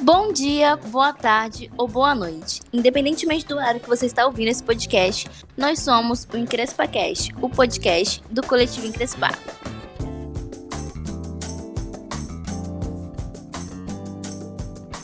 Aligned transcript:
Bom 0.00 0.32
dia, 0.32 0.76
boa 0.76 1.12
tarde 1.12 1.70
ou 1.76 1.86
boa 1.86 2.14
noite. 2.14 2.62
Independentemente 2.72 3.44
do 3.46 3.56
horário 3.56 3.80
que 3.80 3.88
você 3.88 4.06
está 4.06 4.24
ouvindo 4.24 4.48
esse 4.48 4.62
podcast, 4.62 5.28
nós 5.56 5.80
somos 5.80 6.26
o 6.32 6.36
EncrespaCast, 6.38 7.34
o 7.42 7.50
podcast 7.50 8.22
do 8.30 8.42
coletivo 8.42 8.86
Encrespar. 8.86 9.38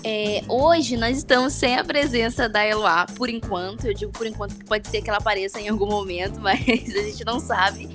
É, 0.02 0.42
hoje 0.48 0.96
nós 0.96 1.18
estamos 1.18 1.52
sem 1.52 1.76
a 1.78 1.84
presença 1.84 2.48
da 2.48 2.66
Eloá, 2.66 3.04
por 3.16 3.28
enquanto. 3.28 3.86
Eu 3.86 3.92
digo 3.92 4.12
por 4.12 4.26
enquanto 4.26 4.56
que 4.56 4.64
pode 4.64 4.88
ser 4.88 5.02
que 5.02 5.10
ela 5.10 5.18
apareça 5.18 5.60
em 5.60 5.68
algum 5.68 5.86
momento, 5.86 6.40
mas 6.42 6.58
a 6.66 7.02
gente 7.02 7.24
não 7.24 7.38
sabe. 7.38 7.89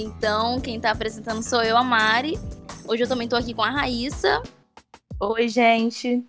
Então, 0.00 0.58
quem 0.60 0.76
está 0.76 0.90
apresentando 0.90 1.42
sou 1.42 1.62
eu, 1.62 1.76
a 1.76 1.84
Mari. 1.84 2.38
Hoje 2.88 3.02
eu 3.02 3.08
também 3.08 3.26
estou 3.26 3.38
aqui 3.38 3.52
com 3.52 3.62
a 3.62 3.70
Raíssa. 3.70 4.42
Oi, 5.20 5.46
gente. 5.46 6.24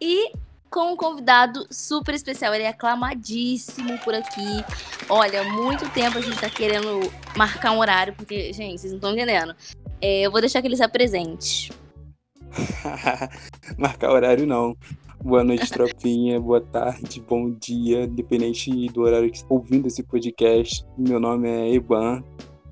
E 0.00 0.32
com 0.70 0.92
um 0.92 0.96
convidado 0.96 1.66
super 1.70 2.14
especial. 2.14 2.54
Ele 2.54 2.64
é 2.64 2.68
aclamadíssimo 2.68 3.98
por 3.98 4.14
aqui. 4.14 4.64
Olha, 5.06 5.44
muito 5.44 5.86
tempo 5.90 6.16
a 6.16 6.20
gente 6.22 6.40
tá 6.40 6.48
querendo 6.48 7.00
marcar 7.36 7.72
um 7.72 7.78
horário, 7.78 8.14
porque, 8.14 8.54
gente, 8.54 8.80
vocês 8.80 8.92
não 8.92 8.98
estão 8.98 9.12
entendendo. 9.12 9.54
É, 10.00 10.22
eu 10.22 10.30
vou 10.30 10.40
deixar 10.40 10.62
que 10.62 10.68
ele 10.68 10.76
se 10.76 10.82
apresente. 10.82 11.70
marcar 13.76 14.10
horário 14.12 14.46
não. 14.46 14.74
Boa 15.24 15.42
noite, 15.42 15.70
tropinha. 15.70 16.40
Boa 16.40 16.60
tarde, 16.60 17.20
bom 17.20 17.50
dia, 17.50 18.04
independente 18.04 18.88
do 18.88 19.02
horário 19.02 19.30
que 19.30 19.38
está 19.38 19.46
ouvindo 19.52 19.86
esse 19.86 20.02
podcast. 20.02 20.84
Meu 20.96 21.18
nome 21.18 21.48
é 21.48 21.74
Eban. 21.74 22.22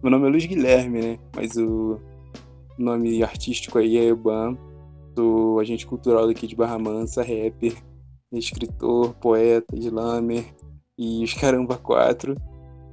Meu 0.03 0.11
nome 0.11 0.29
é 0.29 0.31
Luiz 0.31 0.47
Guilherme, 0.47 1.01
né? 1.01 1.19
Mas 1.35 1.57
o 1.57 1.99
nome 2.79 3.23
artístico 3.23 3.79
aí 3.79 3.97
é 3.97 4.05
Eban. 4.05 4.57
Sou 5.17 5.59
agente 5.59 5.87
cultural 5.87 6.27
daqui 6.27 6.47
de 6.47 6.55
Barra 6.55 6.79
Mansa, 6.79 7.23
rapper, 7.23 7.75
escritor, 8.33 9.15
poeta, 9.15 9.75
slammer 9.77 10.45
e 10.97 11.25
os 11.25 11.35
Caramba 11.35 11.77
Quatro. 11.77 12.37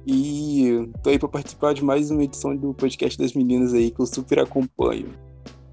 E 0.06 0.88
tô 1.02 1.10
aí 1.10 1.18
para 1.18 1.28
participar 1.28 1.74
de 1.74 1.84
mais 1.84 2.10
uma 2.10 2.24
edição 2.24 2.56
do 2.56 2.74
podcast 2.74 3.16
das 3.16 3.32
meninas 3.32 3.72
aí 3.72 3.90
que 3.90 4.00
eu 4.00 4.06
super 4.06 4.40
acompanho. 4.40 5.10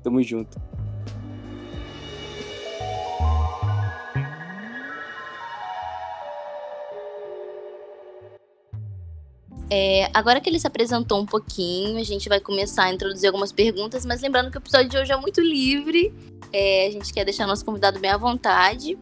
Tamo 0.03 0.21
junto. 0.21 0.59
É, 9.71 10.09
agora 10.13 10.39
que 10.41 10.49
ele 10.49 10.59
se 10.59 10.65
apresentou 10.65 11.19
um 11.19 11.25
pouquinho, 11.25 11.99
a 11.99 12.03
gente 12.03 12.27
vai 12.27 12.39
começar 12.39 12.85
a 12.85 12.93
introduzir 12.93 13.27
algumas 13.27 13.51
perguntas, 13.51 14.05
mas 14.05 14.21
lembrando 14.21 14.49
que 14.49 14.57
o 14.57 14.59
episódio 14.59 14.89
de 14.89 14.97
hoje 14.97 15.11
é 15.11 15.17
muito 15.17 15.41
livre. 15.41 16.13
É, 16.51 16.87
a 16.87 16.91
gente 16.91 17.13
quer 17.13 17.23
deixar 17.23 17.45
nosso 17.45 17.63
convidado 17.63 17.99
bem 17.99 18.09
à 18.09 18.17
vontade. 18.17 18.97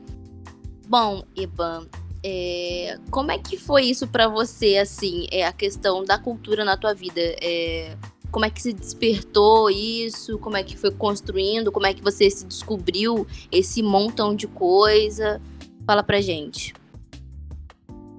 Bom, 0.88 1.23
Iban, 1.36 1.88
é, 2.23 2.98
como 3.10 3.32
é 3.32 3.38
que 3.38 3.58
foi 3.58 3.86
isso 3.86 4.08
para 4.08 4.28
você, 4.28 4.78
assim, 4.78 5.28
é, 5.32 5.45
a 5.45 5.54
questão 5.54 6.04
da 6.04 6.18
cultura 6.18 6.66
na 6.66 6.76
tua 6.76 6.94
vida? 6.94 7.22
É, 7.22 7.95
como 8.32 8.45
é 8.45 8.50
que 8.50 8.62
se 8.62 8.73
despertou 8.73 9.70
isso? 9.70 10.38
Como 10.40 10.58
é 10.58 10.64
que 10.64 10.78
foi 10.78 10.92
construindo? 10.92 11.72
Como 11.72 11.86
é 11.86 11.94
que 11.94 12.04
você 12.04 12.30
se 12.30 12.45
descobriu 12.45 13.26
esse 13.52 13.82
montão 13.82 14.36
de 14.36 14.48
coisa? 14.48 15.42
Fala 15.86 16.04
pra 16.04 16.20
gente. 16.20 16.73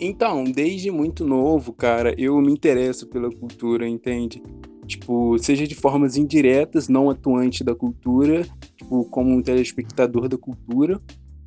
Então, 0.01 0.45
desde 0.45 0.91
muito 0.91 1.25
novo, 1.25 1.73
cara, 1.73 2.15
eu 2.17 2.41
me 2.41 2.53
interesso 2.53 3.07
pela 3.09 3.31
cultura, 3.31 3.89
entende? 3.89 4.41
Tipo, 4.87 5.37
seja 5.39 5.67
de 5.67 5.75
formas 5.75 6.17
indiretas, 6.17 6.89
não 6.89 7.11
atuante 7.11 7.65
da 7.65 7.75
cultura, 7.75 8.47
tipo, 8.77 9.05
como 9.07 9.35
um 9.35 9.43
telespectador 9.43 10.29
da 10.29 10.39
cultura, 10.39 11.01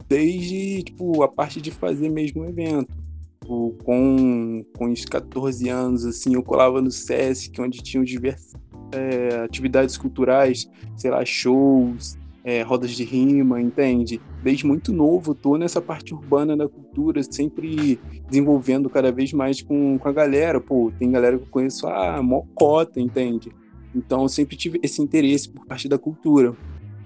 desde, 0.07 0.83
tipo, 0.83 1.23
a 1.23 1.27
parte 1.27 1.61
de 1.61 1.71
fazer 1.71 2.09
mesmo 2.09 2.43
o 2.43 2.45
evento. 2.45 2.93
Tipo, 3.39 3.75
com, 3.83 4.65
com 4.77 4.87
uns 4.87 5.05
14 5.05 5.69
anos, 5.69 6.05
assim, 6.05 6.35
eu 6.35 6.43
colava 6.43 6.81
no 6.81 6.91
SESC, 6.91 7.59
onde 7.59 7.81
tinham 7.81 8.03
diversas 8.03 8.53
é, 8.91 9.43
atividades 9.45 9.97
culturais, 9.97 10.69
sei 10.97 11.09
lá, 11.09 11.23
shows, 11.23 12.17
é, 12.43 12.61
rodas 12.61 12.91
de 12.91 13.03
rima, 13.03 13.61
entende? 13.61 14.19
Desde 14.43 14.65
muito 14.65 14.91
novo, 14.91 15.35
tô 15.35 15.57
nessa 15.57 15.81
parte 15.81 16.13
urbana 16.13 16.57
da 16.57 16.67
cultura, 16.67 17.21
sempre 17.23 17.99
desenvolvendo 18.29 18.89
cada 18.89 19.11
vez 19.11 19.31
mais 19.33 19.61
com, 19.61 19.97
com 19.97 20.07
a 20.07 20.11
galera. 20.11 20.59
Pô, 20.59 20.91
tem 20.97 21.11
galera 21.11 21.37
que 21.37 21.43
eu 21.43 21.49
conheço, 21.49 21.87
ah, 21.87 22.21
mocota, 22.21 22.99
entende? 22.99 23.51
Então, 23.95 24.23
eu 24.23 24.29
sempre 24.29 24.55
tive 24.55 24.79
esse 24.81 25.01
interesse 25.01 25.49
por 25.49 25.65
parte 25.65 25.87
da 25.87 25.97
cultura. 25.97 26.55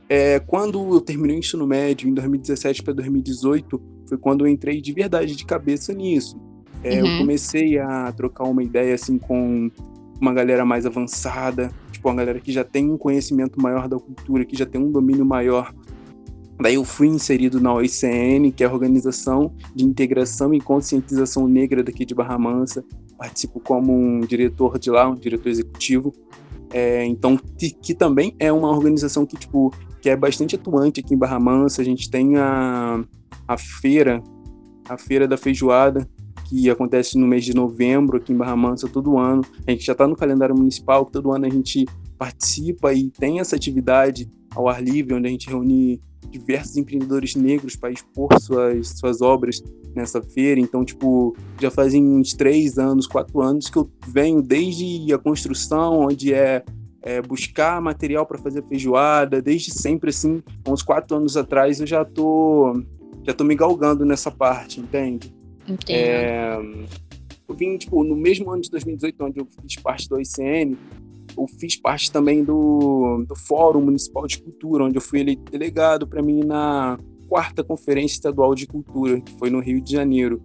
É, 0.07 0.39
quando 0.39 0.93
eu 0.93 1.01
terminei 1.01 1.35
o 1.35 1.39
ensino 1.39 1.65
médio, 1.65 2.07
em 2.07 2.13
2017 2.13 2.83
para 2.83 2.93
2018, 2.93 3.81
foi 4.07 4.17
quando 4.17 4.45
eu 4.45 4.51
entrei 4.51 4.79
de 4.79 4.93
verdade 4.93 5.35
de 5.35 5.45
cabeça 5.45 5.93
nisso. 5.93 6.39
É, 6.83 7.01
uhum. 7.01 7.07
Eu 7.07 7.17
comecei 7.17 7.79
a 7.79 8.11
trocar 8.11 8.43
uma 8.43 8.63
ideia 8.63 8.93
assim 8.93 9.17
com 9.17 9.71
uma 10.21 10.33
galera 10.33 10.63
mais 10.63 10.85
avançada, 10.85 11.71
tipo, 12.05 12.09
uma 12.09 12.15
galera 12.15 12.39
que 12.39 12.51
já 12.51 12.63
tem 12.63 12.89
um 12.89 12.97
conhecimento 12.97 13.59
maior 13.59 13.87
da 13.87 13.97
cultura, 13.97 14.45
que 14.45 14.55
já 14.55 14.65
tem 14.65 14.79
um 14.79 14.91
domínio 14.91 15.25
maior. 15.25 15.73
Daí 16.59 16.75
eu 16.75 16.85
fui 16.85 17.07
inserido 17.07 17.59
na 17.59 17.73
OICN, 17.73 18.51
que 18.51 18.63
é 18.63 18.67
a 18.67 18.71
Organização 18.71 19.53
de 19.73 19.83
Integração 19.83 20.53
e 20.53 20.61
Conscientização 20.61 21.47
Negra 21.47 21.83
daqui 21.83 22.05
de 22.05 22.15
Barra 22.15 22.37
Mansa. 22.37 22.83
Participo 23.17 23.59
como 23.59 23.93
um 23.93 24.21
diretor 24.21 24.79
de 24.79 24.89
lá, 24.89 25.09
um 25.09 25.15
diretor 25.15 25.49
executivo. 25.49 26.13
É, 26.71 27.05
então, 27.05 27.37
que, 27.57 27.71
que, 27.71 27.93
também 27.93 28.35
é 28.39 28.51
uma 28.51 28.69
organização 28.69 29.25
que, 29.25 29.37
tipo, 29.37 29.73
que 30.01 30.09
é 30.09 30.15
bastante 30.15 30.55
atuante 30.55 30.99
aqui 31.01 31.13
em 31.13 31.17
Barra 31.17 31.39
Mansa. 31.39 31.81
A 31.81 31.85
gente 31.85 32.09
tem 32.09 32.37
a, 32.37 33.03
a 33.47 33.57
feira, 33.57 34.23
a 34.87 34.97
feira 34.97 35.27
da 35.27 35.37
feijoada, 35.37 36.07
que 36.45 36.69
acontece 36.69 37.17
no 37.17 37.27
mês 37.27 37.43
de 37.43 37.53
novembro 37.53 38.17
aqui 38.17 38.31
em 38.31 38.37
Barra 38.37 38.55
Mansa 38.55 38.87
todo 38.87 39.17
ano. 39.17 39.43
A 39.67 39.71
gente 39.71 39.85
já 39.85 39.91
está 39.91 40.07
no 40.07 40.15
calendário 40.15 40.55
municipal, 40.55 41.05
todo 41.05 41.31
ano 41.31 41.45
a 41.45 41.49
gente 41.49 41.85
participa 42.17 42.93
e 42.93 43.09
tem 43.09 43.39
essa 43.39 43.55
atividade 43.55 44.29
ao 44.55 44.69
ar 44.69 44.81
livre, 44.81 45.13
onde 45.13 45.27
a 45.27 45.31
gente 45.31 45.49
reúne 45.49 45.99
diversos 46.29 46.77
empreendedores 46.77 47.35
negros 47.35 47.75
para 47.75 47.91
expor 47.91 48.29
suas, 48.39 48.89
suas 48.89 49.21
obras 49.21 49.61
nessa 49.95 50.21
feira. 50.21 50.59
Então, 50.59 50.85
tipo, 50.85 51.35
já 51.59 51.71
fazem 51.71 52.03
uns 52.03 52.33
três 52.33 52.77
anos, 52.77 53.07
quatro 53.07 53.41
anos 53.41 53.69
que 53.69 53.77
eu 53.77 53.89
venho 54.07 54.41
desde 54.41 55.13
a 55.13 55.17
construção, 55.17 56.01
onde 56.01 56.33
é, 56.33 56.63
é 57.01 57.21
buscar 57.21 57.81
material 57.81 58.25
para 58.25 58.37
fazer 58.37 58.63
feijoada, 58.63 59.41
desde 59.41 59.71
sempre, 59.71 60.09
assim, 60.09 60.41
uns 60.67 60.81
quatro 60.81 61.17
anos 61.17 61.35
atrás 61.35 61.79
eu 61.79 61.87
já 61.87 62.05
tô, 62.05 62.81
já 63.23 63.33
tô 63.33 63.43
me 63.43 63.55
galgando 63.55 64.05
nessa 64.05 64.31
parte, 64.31 64.79
entende? 64.79 65.34
Entendo. 65.67 65.97
É, 65.97 66.57
eu 67.47 67.55
vim, 67.55 67.77
tipo, 67.77 68.03
no 68.03 68.15
mesmo 68.15 68.51
ano 68.51 68.61
de 68.61 68.69
2018, 68.69 69.23
onde 69.23 69.39
eu 69.39 69.47
fiz 69.61 69.75
parte 69.77 70.09
do 70.09 70.19
ICN, 70.19 70.75
eu 71.37 71.47
fiz 71.47 71.75
parte 71.75 72.11
também 72.11 72.43
do, 72.43 73.23
do 73.27 73.35
Fórum 73.35 73.81
Municipal 73.81 74.25
de 74.25 74.39
Cultura, 74.39 74.85
onde 74.85 74.97
eu 74.97 75.01
fui 75.01 75.19
eleito 75.19 75.51
delegado 75.51 76.07
para 76.07 76.21
mim 76.21 76.43
na 76.43 76.97
quarta 77.27 77.63
Conferência 77.63 78.15
Estadual 78.15 78.55
de 78.55 78.67
Cultura, 78.67 79.19
que 79.19 79.31
foi 79.33 79.49
no 79.49 79.59
Rio 79.59 79.81
de 79.81 79.91
Janeiro. 79.91 80.41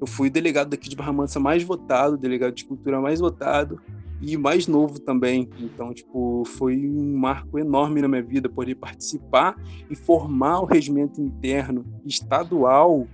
Eu 0.00 0.06
fui 0.06 0.28
delegado 0.28 0.70
daqui 0.70 0.88
de 0.88 0.96
Barra 0.96 1.12
Mansa 1.12 1.40
mais 1.40 1.62
votado, 1.62 2.16
delegado 2.16 2.54
de 2.54 2.64
cultura 2.64 3.00
mais 3.00 3.20
votado 3.20 3.80
e 4.20 4.36
mais 4.36 4.66
novo 4.66 4.98
também. 4.98 5.48
Então, 5.58 5.94
tipo, 5.94 6.44
foi 6.44 6.76
um 6.88 7.16
marco 7.16 7.58
enorme 7.58 8.02
na 8.02 8.08
minha 8.08 8.22
vida 8.22 8.48
poder 8.48 8.74
participar 8.74 9.56
e 9.88 9.94
formar 9.94 10.60
o 10.60 10.66
regimento 10.66 11.20
interno 11.20 11.84
estadual 12.04 13.06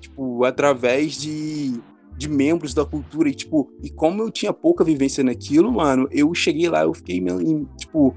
tipo, 0.00 0.44
através 0.44 1.14
de, 1.20 1.80
de 2.16 2.28
membros 2.28 2.74
da 2.74 2.84
cultura. 2.84 3.28
E, 3.28 3.34
tipo, 3.34 3.70
e 3.82 3.90
como 3.90 4.22
eu 4.22 4.30
tinha 4.30 4.52
pouca 4.52 4.82
vivência 4.82 5.22
naquilo, 5.22 5.70
mano, 5.70 6.08
eu 6.10 6.34
cheguei 6.34 6.68
lá, 6.68 6.82
eu 6.82 6.94
fiquei, 6.94 7.22
tipo, 7.76 8.14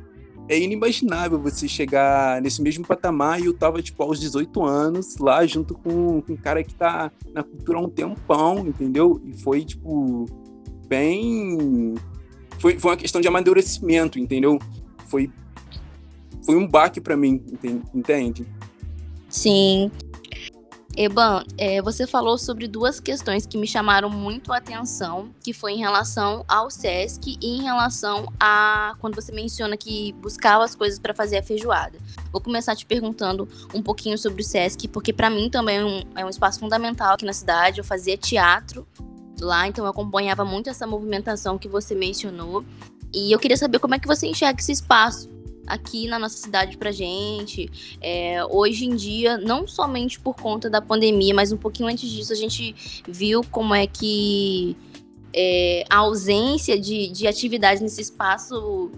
é 0.50 0.60
inimaginável 0.60 1.40
você 1.40 1.68
chegar 1.68 2.42
nesse 2.42 2.62
mesmo 2.62 2.86
patamar 2.86 3.40
e 3.40 3.46
eu 3.46 3.54
tava, 3.54 3.82
tipo, 3.82 4.04
aos 4.04 4.20
18 4.20 4.64
anos, 4.64 5.18
lá 5.18 5.46
junto 5.46 5.74
com, 5.74 6.22
com 6.22 6.34
um 6.34 6.38
cara 6.38 6.64
que 6.64 6.76
tá 6.76 7.12
na 7.34 7.44
cultura 7.44 7.78
há 7.78 7.82
um 7.82 7.90
tempão, 7.90 8.68
entendeu? 8.68 9.22
E 9.26 9.34
foi, 9.34 9.64
tipo, 9.64 10.26
bem. 10.88 11.96
Foi, 12.60 12.78
foi 12.78 12.92
uma 12.92 12.98
questão 12.98 13.22
de 13.22 13.28
amadurecimento, 13.28 14.20
entendeu? 14.20 14.60
Foi, 15.08 15.30
foi 16.46 16.56
um 16.56 16.68
baque 16.68 17.00
para 17.00 17.16
mim, 17.16 17.42
entende? 17.94 18.46
Sim. 19.30 19.90
Eban, 20.96 21.44
é, 21.58 21.82
você 21.82 22.06
falou 22.06 22.38
sobre 22.38 22.68
duas 22.68 23.00
questões 23.00 23.48
que 23.48 23.58
me 23.58 23.66
chamaram 23.66 24.12
muito 24.12 24.54
a 24.54 24.58
atenção, 24.58 25.32
que 25.44 25.52
foi 25.52 25.74
em 25.74 25.80
relação 25.80 26.46
ao 26.48 26.70
SESC 26.70 27.36
e 27.42 27.58
em 27.58 27.64
relação 27.64 28.32
a 28.40 28.96
quando 29.00 29.16
você 29.16 29.32
menciona 29.32 29.76
que 29.76 30.14
buscava 30.14 30.64
as 30.64 30.76
coisas 30.76 31.00
para 31.00 31.12
fazer 31.12 31.38
a 31.38 31.44
feijoada. 31.44 31.98
Vou 32.32 32.40
começar 32.40 32.76
te 32.76 32.86
perguntando 32.86 33.50
um 33.74 33.82
pouquinho 33.82 34.20
sobre 34.20 34.44
o 34.44 34.46
SESC, 34.46 34.88
porque 34.88 35.12
para 35.12 35.32
mim 35.32 35.50
também 35.50 35.78
é 35.78 35.84
um, 35.84 36.04
é 36.18 36.26
um 36.26 36.30
espaço 36.30 36.60
fundamental 36.60 37.16
aqui 37.16 37.26
na 37.26 37.34
cidade. 37.34 37.80
Eu 37.80 37.84
fazia 37.84 38.16
teatro 38.16 38.88
lá, 39.42 39.68
então 39.68 39.84
eu 39.84 39.90
acompanhava 39.90 40.46
muito 40.46 40.70
essa 40.70 40.86
movimentação 40.86 41.58
que 41.58 41.68
você 41.68 41.96
mencionou. 41.96 42.64
E 43.12 43.32
eu 43.32 43.40
queria 43.40 43.58
saber 43.58 43.80
como 43.80 43.96
é 43.96 44.00
que 44.00 44.08
você 44.08 44.28
enxerga 44.28 44.60
esse 44.60 44.72
espaço 44.72 45.28
aqui 45.68 46.08
na 46.08 46.20
nossa 46.20 46.38
cidade 46.38 46.78
pra 46.78 46.92
gente. 46.92 47.98
É, 48.02 48.44
hoje 48.46 48.86
em 48.86 48.96
dia, 48.96 49.38
não 49.38 49.68
somente 49.68 50.20
por 50.20 50.36
conta 50.36 50.70
da 50.70 50.82
pandemia, 50.82 51.34
mas 51.34 51.52
um 51.52 51.58
pouquinho 51.58 51.90
antes 51.90 52.10
disso, 52.10 52.34
a 52.34 52.36
gente 52.36 53.04
viu 53.08 53.42
como 53.52 53.74
é 53.74 53.88
que 53.88 54.76
é, 55.34 55.84
a 55.90 55.98
ausência 55.98 56.80
de, 56.80 57.08
de 57.08 57.28
atividades 57.28 57.82
nesse 57.82 58.02
espaço 58.02 58.92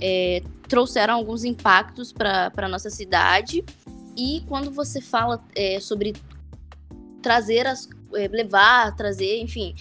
é, 0.00 0.42
trouxeram 0.68 1.14
alguns 1.14 1.44
impactos 1.44 2.12
para 2.12 2.52
a 2.56 2.68
nossa 2.68 2.90
cidade. 2.90 3.64
E 4.16 4.42
quando 4.48 4.70
você 4.70 5.00
fala 5.00 5.42
é, 5.54 5.80
sobre 5.80 6.14
trazer 7.20 7.66
as. 7.66 7.88
É, 8.12 8.26
levar, 8.26 8.96
trazer, 8.96 9.40
enfim, 9.40 9.72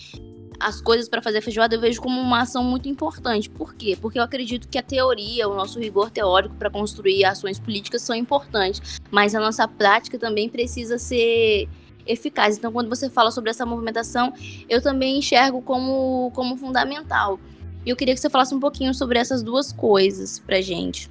as 0.59 0.81
coisas 0.81 1.07
para 1.07 1.21
fazer 1.21 1.41
feijoada, 1.41 1.75
eu 1.75 1.79
vejo 1.79 2.01
como 2.01 2.19
uma 2.19 2.41
ação 2.41 2.63
muito 2.63 2.89
importante. 2.89 3.49
Por 3.49 3.73
quê? 3.73 3.97
Porque 3.99 4.19
eu 4.19 4.23
acredito 4.23 4.67
que 4.67 4.77
a 4.77 4.83
teoria, 4.83 5.47
o 5.47 5.55
nosso 5.55 5.79
rigor 5.79 6.09
teórico 6.11 6.55
para 6.55 6.69
construir 6.69 7.23
ações 7.23 7.57
políticas 7.57 8.01
são 8.01 8.15
importantes, 8.15 8.99
mas 9.09 9.33
a 9.33 9.39
nossa 9.39 9.67
prática 9.67 10.19
também 10.19 10.49
precisa 10.49 10.97
ser 10.97 11.69
eficaz. 12.05 12.57
Então, 12.57 12.71
quando 12.71 12.89
você 12.89 13.09
fala 13.09 13.31
sobre 13.31 13.51
essa 13.51 13.65
movimentação, 13.65 14.33
eu 14.67 14.81
também 14.81 15.19
enxergo 15.19 15.61
como, 15.61 16.31
como 16.33 16.57
fundamental. 16.57 17.39
E 17.85 17.89
eu 17.89 17.95
queria 17.95 18.13
que 18.13 18.19
você 18.19 18.29
falasse 18.29 18.53
um 18.53 18.59
pouquinho 18.59 18.93
sobre 18.93 19.17
essas 19.17 19.41
duas 19.41 19.71
coisas 19.71 20.39
pra 20.39 20.59
gente. 20.59 21.09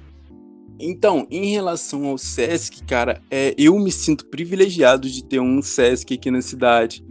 Então, 0.79 1.27
em 1.29 1.51
relação 1.51 2.05
ao 2.05 2.17
SESC, 2.17 2.83
cara, 2.83 3.21
é, 3.29 3.53
eu 3.57 3.77
me 3.77 3.91
sinto 3.91 4.25
privilegiado 4.27 5.09
de 5.09 5.23
ter 5.23 5.39
um 5.39 5.61
SESC 5.61 6.13
aqui 6.13 6.31
na 6.31 6.41
cidade, 6.41 7.03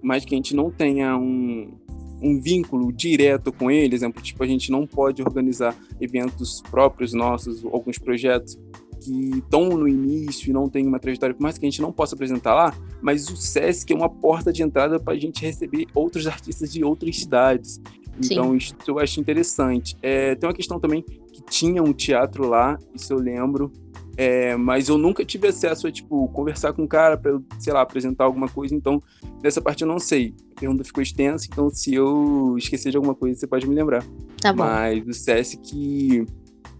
mas 0.00 0.24
que 0.24 0.34
a 0.34 0.36
gente 0.36 0.54
não 0.54 0.70
tenha 0.70 1.16
um, 1.16 1.76
um 2.22 2.40
vínculo 2.40 2.92
direto 2.92 3.52
com 3.52 3.70
ele, 3.70 3.94
exemplo, 3.94 4.22
tipo, 4.22 4.42
a 4.42 4.46
gente 4.46 4.70
não 4.70 4.86
pode 4.86 5.22
organizar 5.22 5.76
eventos 6.00 6.62
próprios 6.70 7.12
nossos, 7.12 7.64
alguns 7.64 7.98
projetos 7.98 8.58
que 9.00 9.38
estão 9.38 9.68
no 9.68 9.86
início 9.86 10.50
e 10.50 10.52
não 10.52 10.68
tem 10.68 10.86
uma 10.86 10.98
trajetória, 10.98 11.34
por 11.34 11.42
mais 11.42 11.58
que 11.58 11.66
a 11.66 11.70
gente 11.70 11.82
não 11.82 11.92
possa 11.92 12.14
apresentar 12.14 12.54
lá, 12.54 12.74
mas 13.00 13.28
o 13.28 13.36
SESC 13.36 13.92
é 13.92 13.96
uma 13.96 14.08
porta 14.08 14.52
de 14.52 14.62
entrada 14.62 14.98
para 14.98 15.14
a 15.14 15.18
gente 15.18 15.44
receber 15.44 15.86
outros 15.94 16.26
artistas 16.28 16.72
de 16.72 16.82
outras 16.82 17.16
cidades. 17.16 17.80
Então, 18.18 18.52
Sim. 18.52 18.56
isso 18.56 18.74
eu 18.88 18.98
acho 18.98 19.20
interessante. 19.20 19.96
É, 20.02 20.34
tem 20.34 20.48
uma 20.48 20.54
questão 20.54 20.80
também 20.80 21.02
que 21.02 21.42
tinha 21.50 21.82
um 21.82 21.92
teatro 21.92 22.48
lá, 22.48 22.78
isso 22.94 23.12
eu 23.12 23.18
lembro, 23.18 23.70
é, 24.16 24.56
mas 24.56 24.88
eu 24.88 24.96
nunca 24.96 25.24
tive 25.24 25.48
acesso 25.48 25.86
a, 25.86 25.92
tipo, 25.92 26.28
conversar 26.28 26.72
com 26.72 26.84
o 26.84 26.88
cara 26.88 27.16
para, 27.16 27.38
sei 27.58 27.72
lá, 27.72 27.82
apresentar 27.82 28.24
alguma 28.24 28.48
coisa, 28.48 28.74
então, 28.74 29.02
dessa 29.42 29.60
parte 29.60 29.82
eu 29.82 29.88
não 29.88 29.98
sei. 29.98 30.34
A 30.56 30.60
pergunta 30.60 30.84
ficou 30.84 31.02
extensa, 31.02 31.46
então 31.50 31.68
se 31.68 31.94
eu 31.94 32.54
esquecer 32.56 32.90
de 32.90 32.96
alguma 32.96 33.14
coisa, 33.14 33.38
você 33.38 33.46
pode 33.46 33.68
me 33.68 33.74
lembrar. 33.74 34.04
Tá 34.40 34.52
bom. 34.52 34.64
Mas 34.64 35.06
o 35.06 35.12
CS 35.12 35.58
que 35.62 36.24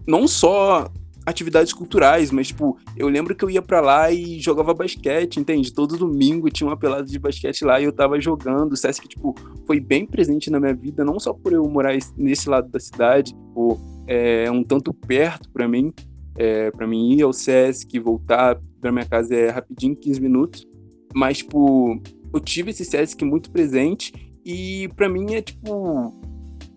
não 0.07 0.27
só 0.27 0.89
atividades 1.27 1.73
culturais, 1.73 2.31
mas, 2.31 2.47
tipo, 2.47 2.77
eu 2.95 3.09
lembro 3.09 3.35
que 3.35 3.43
eu 3.43 3.49
ia 3.49 3.61
para 3.61 3.81
lá 3.81 4.09
e 4.09 4.39
jogava 4.39 4.73
basquete, 4.73 5.41
entende? 5.41 5.73
Todo 5.73 5.97
domingo 5.97 6.49
tinha 6.49 6.65
uma 6.65 6.77
pelada 6.77 7.03
de 7.03 7.19
basquete 7.19 7.65
lá 7.65 7.81
e 7.81 7.83
eu 7.83 7.91
tava 7.91 8.19
jogando. 8.19 8.71
O 8.71 8.77
Sesc, 8.77 9.05
tipo, 9.09 9.35
foi 9.65 9.77
bem 9.79 10.05
presente 10.05 10.49
na 10.49 10.57
minha 10.57 10.73
vida, 10.73 11.03
não 11.03 11.19
só 11.19 11.33
por 11.33 11.51
eu 11.51 11.67
morar 11.67 11.93
nesse 12.15 12.49
lado 12.49 12.69
da 12.69 12.79
cidade, 12.79 13.33
tipo, 13.33 13.77
é 14.07 14.49
um 14.49 14.63
tanto 14.63 14.93
perto 14.93 15.49
para 15.51 15.67
mim, 15.67 15.93
é, 16.37 16.71
para 16.71 16.87
mim 16.87 17.13
ir 17.13 17.23
ao 17.23 17.33
Sesc, 17.33 17.99
voltar 17.99 18.61
para 18.79 18.91
minha 18.91 19.05
casa 19.05 19.33
é 19.33 19.49
rapidinho, 19.49 19.95
15 19.95 20.21
minutos. 20.21 20.67
Mas, 21.13 21.39
tipo, 21.39 21.99
eu 22.33 22.39
tive 22.39 22.71
esse 22.71 22.85
Sesc 22.85 23.23
muito 23.25 23.51
presente 23.51 24.13
e 24.45 24.87
para 24.95 25.09
mim 25.09 25.33
é, 25.33 25.41
tipo, 25.41 26.13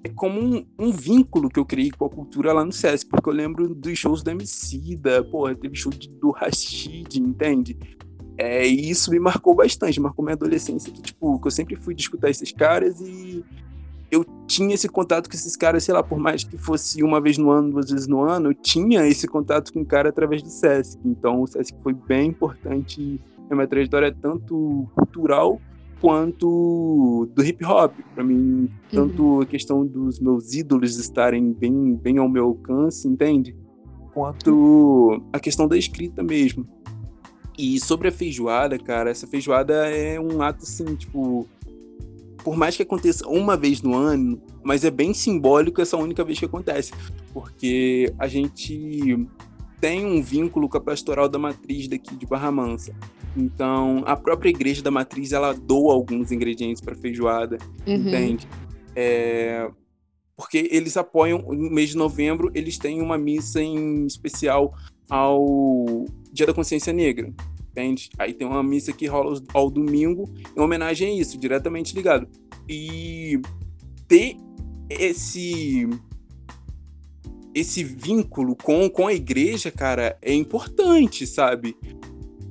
é 0.02 0.08
como 0.08 0.40
um, 0.40 0.66
um, 0.78 0.90
vínculo 0.90 1.48
que 1.48 1.58
eu 1.58 1.64
criei 1.64 1.90
com 1.90 2.06
a 2.06 2.10
cultura 2.10 2.52
lá 2.52 2.64
no 2.64 2.72
Sesc, 2.72 3.08
porque 3.08 3.28
eu 3.28 3.34
lembro 3.34 3.74
dos 3.74 3.98
shows 3.98 4.22
da 4.22 4.32
Emicida, 4.32 5.22
porra, 5.24 5.54
teve 5.54 5.76
show 5.76 5.92
de, 5.92 6.08
do 6.08 6.30
Rashid, 6.30 7.16
entende? 7.16 7.78
É, 8.38 8.66
e 8.66 8.88
isso 8.88 9.10
me 9.10 9.18
marcou 9.18 9.54
bastante, 9.54 10.00
marcou 10.00 10.24
minha 10.24 10.34
adolescência, 10.34 10.90
que, 10.90 11.02
tipo, 11.02 11.38
que 11.38 11.46
eu 11.46 11.50
sempre 11.50 11.76
fui 11.76 11.94
de 11.94 12.02
escutar 12.02 12.30
esses 12.30 12.50
caras 12.50 12.98
e 13.00 13.44
eu 14.10 14.24
tinha 14.46 14.74
esse 14.74 14.88
contato 14.88 15.28
com 15.28 15.36
esses 15.36 15.56
caras, 15.56 15.84
sei 15.84 15.94
lá, 15.94 16.02
por 16.02 16.18
mais 16.18 16.42
que 16.42 16.58
fosse 16.58 17.02
uma 17.02 17.20
vez 17.20 17.38
no 17.38 17.50
ano, 17.50 17.70
duas 17.70 17.90
vezes 17.90 18.08
no 18.08 18.22
ano, 18.22 18.50
eu 18.50 18.54
tinha 18.54 19.06
esse 19.06 19.28
contato 19.28 19.72
com 19.72 19.80
o 19.80 19.86
cara 19.86 20.08
através 20.08 20.42
do 20.42 20.48
Sesc. 20.48 20.98
Então 21.04 21.42
o 21.42 21.46
Sesc 21.46 21.76
foi 21.82 21.94
bem 21.94 22.28
importante 22.28 23.20
na 23.48 23.56
minha 23.56 23.68
trajetória, 23.68 24.14
tanto 24.20 24.88
cultural 24.94 25.60
quanto 26.00 27.28
do 27.34 27.44
hip 27.44 27.64
hop. 27.64 27.92
Para 28.14 28.24
mim, 28.24 28.68
tanto 28.90 29.22
uhum. 29.22 29.40
a 29.40 29.46
questão 29.46 29.86
dos 29.86 30.18
meus 30.18 30.54
ídolos 30.54 30.98
estarem 30.98 31.52
bem, 31.52 31.94
bem 31.94 32.18
ao 32.18 32.28
meu 32.28 32.46
alcance, 32.46 33.06
entende? 33.06 33.54
Quanto 34.12 35.22
a 35.32 35.38
questão 35.38 35.68
da 35.68 35.76
escrita 35.76 36.22
mesmo. 36.22 36.66
E 37.56 37.78
sobre 37.78 38.08
a 38.08 38.12
feijoada, 38.12 38.78
cara, 38.78 39.10
essa 39.10 39.26
feijoada 39.26 39.74
é 39.90 40.18
um 40.18 40.40
ato 40.40 40.62
assim, 40.62 40.96
tipo, 40.96 41.46
por 42.42 42.56
mais 42.56 42.76
que 42.76 42.82
aconteça 42.82 43.26
uma 43.28 43.56
vez 43.56 43.82
no 43.82 43.94
ano, 43.94 44.40
mas 44.62 44.84
é 44.84 44.90
bem 44.90 45.12
simbólico 45.14 45.80
essa 45.80 45.96
única 45.96 46.24
vez 46.24 46.38
que 46.38 46.44
acontece, 46.44 46.92
porque 47.32 48.12
a 48.18 48.26
gente 48.26 49.26
tem 49.80 50.04
um 50.04 50.22
vínculo 50.22 50.68
com 50.68 50.76
a 50.76 50.80
pastoral 50.80 51.28
da 51.28 51.38
matriz 51.38 51.88
daqui 51.88 52.14
de 52.14 52.26
Barra 52.26 52.50
Mansa. 52.52 52.94
Então, 53.36 54.02
a 54.06 54.16
própria 54.16 54.50
igreja 54.50 54.82
da 54.82 54.90
matriz, 54.90 55.32
ela 55.32 55.54
doa 55.54 55.94
alguns 55.94 56.30
ingredientes 56.30 56.82
para 56.82 56.94
feijoada, 56.94 57.56
uhum. 57.86 57.94
entende? 57.94 58.46
É, 58.94 59.70
porque 60.36 60.68
eles 60.70 60.96
apoiam, 60.96 61.38
no 61.38 61.70
mês 61.70 61.90
de 61.90 61.96
novembro, 61.96 62.50
eles 62.54 62.76
têm 62.76 63.00
uma 63.00 63.16
missa 63.16 63.62
em 63.62 64.06
especial 64.06 64.74
ao 65.08 66.06
Dia 66.32 66.46
da 66.46 66.54
Consciência 66.54 66.92
Negra, 66.92 67.32
entende? 67.70 68.10
Aí 68.18 68.32
tem 68.32 68.46
uma 68.46 68.62
missa 68.62 68.92
que 68.92 69.06
rola 69.06 69.40
ao 69.54 69.70
domingo 69.70 70.28
em 70.56 70.60
homenagem 70.60 71.08
a 71.08 71.20
isso, 71.20 71.38
diretamente 71.38 71.94
ligado. 71.94 72.28
E 72.68 73.40
ter 74.06 74.36
esse 74.88 75.88
esse 77.52 77.82
vínculo 77.82 78.54
com, 78.54 78.88
com 78.88 79.08
a 79.08 79.12
igreja, 79.12 79.72
cara, 79.72 80.16
é 80.22 80.32
importante, 80.32 81.26
sabe? 81.26 81.76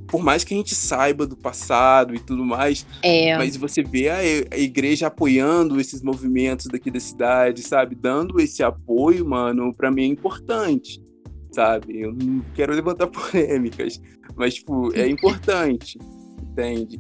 Por 0.08 0.22
mais 0.22 0.44
que 0.44 0.54
a 0.54 0.58
gente 0.58 0.76
saiba 0.76 1.26
do 1.26 1.38
passado 1.38 2.14
e 2.14 2.20
tudo 2.20 2.44
mais, 2.44 2.86
é. 3.02 3.38
mas 3.38 3.56
você 3.56 3.82
vê 3.82 4.10
a, 4.10 4.18
a 4.18 4.58
igreja 4.58 5.08
apoiando 5.08 5.80
esses 5.80 6.02
movimentos 6.02 6.66
daqui 6.66 6.92
da 6.92 7.00
cidade, 7.00 7.62
sabe? 7.62 7.96
Dando 7.96 8.42
esse 8.42 8.62
apoio, 8.62 9.26
mano, 9.26 9.74
para 9.74 9.90
mim 9.90 10.04
é 10.04 10.08
importante, 10.08 11.02
sabe? 11.52 12.02
Eu 12.02 12.14
não 12.14 12.42
quero 12.54 12.74
levantar 12.74 13.08
polêmicas, 13.12 14.02
mas, 14.36 14.56
tipo, 14.56 14.94
é 14.96 15.08
importante, 15.10 15.98
entende? 16.42 17.00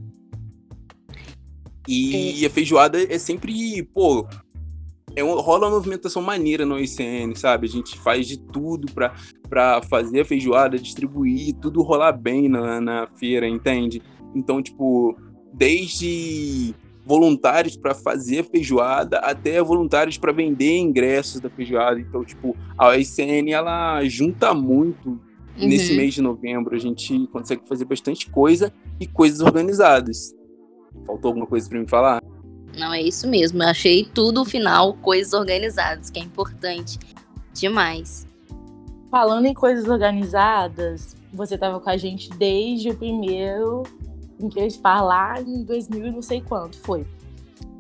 E 1.88 2.44
é. 2.44 2.48
a 2.48 2.50
feijoada 2.50 3.02
é 3.02 3.18
sempre, 3.18 3.84
pô, 3.84 4.28
é, 5.16 5.22
rola 5.22 5.68
uma 5.68 5.76
movimentação 5.76 6.22
maneira 6.22 6.66
no 6.66 6.80
ICN, 6.80 7.36
sabe? 7.36 7.68
A 7.68 7.70
gente 7.70 7.98
faz 7.98 8.28
de 8.28 8.38
tudo 8.38 8.88
para 8.94 9.82
fazer 9.84 10.22
a 10.22 10.26
feijoada, 10.26 10.78
distribuir, 10.78 11.56
tudo 11.56 11.82
rolar 11.82 12.12
bem 12.12 12.48
na, 12.48 12.80
na 12.80 13.08
feira, 13.18 13.48
entende? 13.48 14.02
Então, 14.36 14.62
tipo, 14.62 15.18
desde 15.54 16.76
voluntários 17.10 17.76
para 17.76 17.96
fazer 17.96 18.42
a 18.42 18.44
feijoada 18.44 19.18
até 19.18 19.60
voluntários 19.64 20.16
para 20.16 20.32
vender 20.32 20.78
ingressos 20.78 21.42
da 21.42 21.50
feijoada. 21.50 22.00
Então, 22.00 22.24
tipo, 22.24 22.56
a 22.78 22.96
ICN 22.96 23.52
ela 23.52 24.04
junta 24.04 24.54
muito 24.54 25.10
uhum. 25.10 25.20
nesse 25.58 25.96
mês 25.96 26.14
de 26.14 26.22
novembro. 26.22 26.76
A 26.76 26.80
gente 26.80 27.28
consegue 27.30 27.68
fazer 27.68 27.86
bastante 27.86 28.30
coisa 28.30 28.72
e 29.00 29.08
coisas 29.08 29.42
organizadas. 29.42 30.36
Faltou 31.08 31.30
alguma 31.30 31.48
coisa 31.48 31.68
para 31.68 31.80
me 31.80 31.90
falar? 31.90 32.22
Não, 32.78 32.94
é 32.94 33.02
isso 33.02 33.28
mesmo. 33.28 33.64
Eu 33.64 33.70
achei 33.70 34.06
tudo 34.06 34.42
o 34.42 34.46
final, 34.46 34.94
coisas 34.94 35.34
organizadas, 35.34 36.12
que 36.12 36.20
é 36.20 36.24
importante 36.24 37.00
demais. 37.54 38.28
Falando 39.10 39.48
em 39.48 39.54
coisas 39.56 39.90
organizadas, 39.90 41.16
você 41.34 41.56
estava 41.56 41.80
com 41.80 41.90
a 41.90 41.98
gente 41.98 42.30
desde 42.30 42.92
o 42.92 42.96
primeiro 42.96 43.82
Increspar 44.40 45.04
lá 45.04 45.42
em 45.42 45.64
2000 45.64 46.12
não 46.12 46.22
sei 46.22 46.42
quanto 46.42 46.80
foi. 46.80 47.06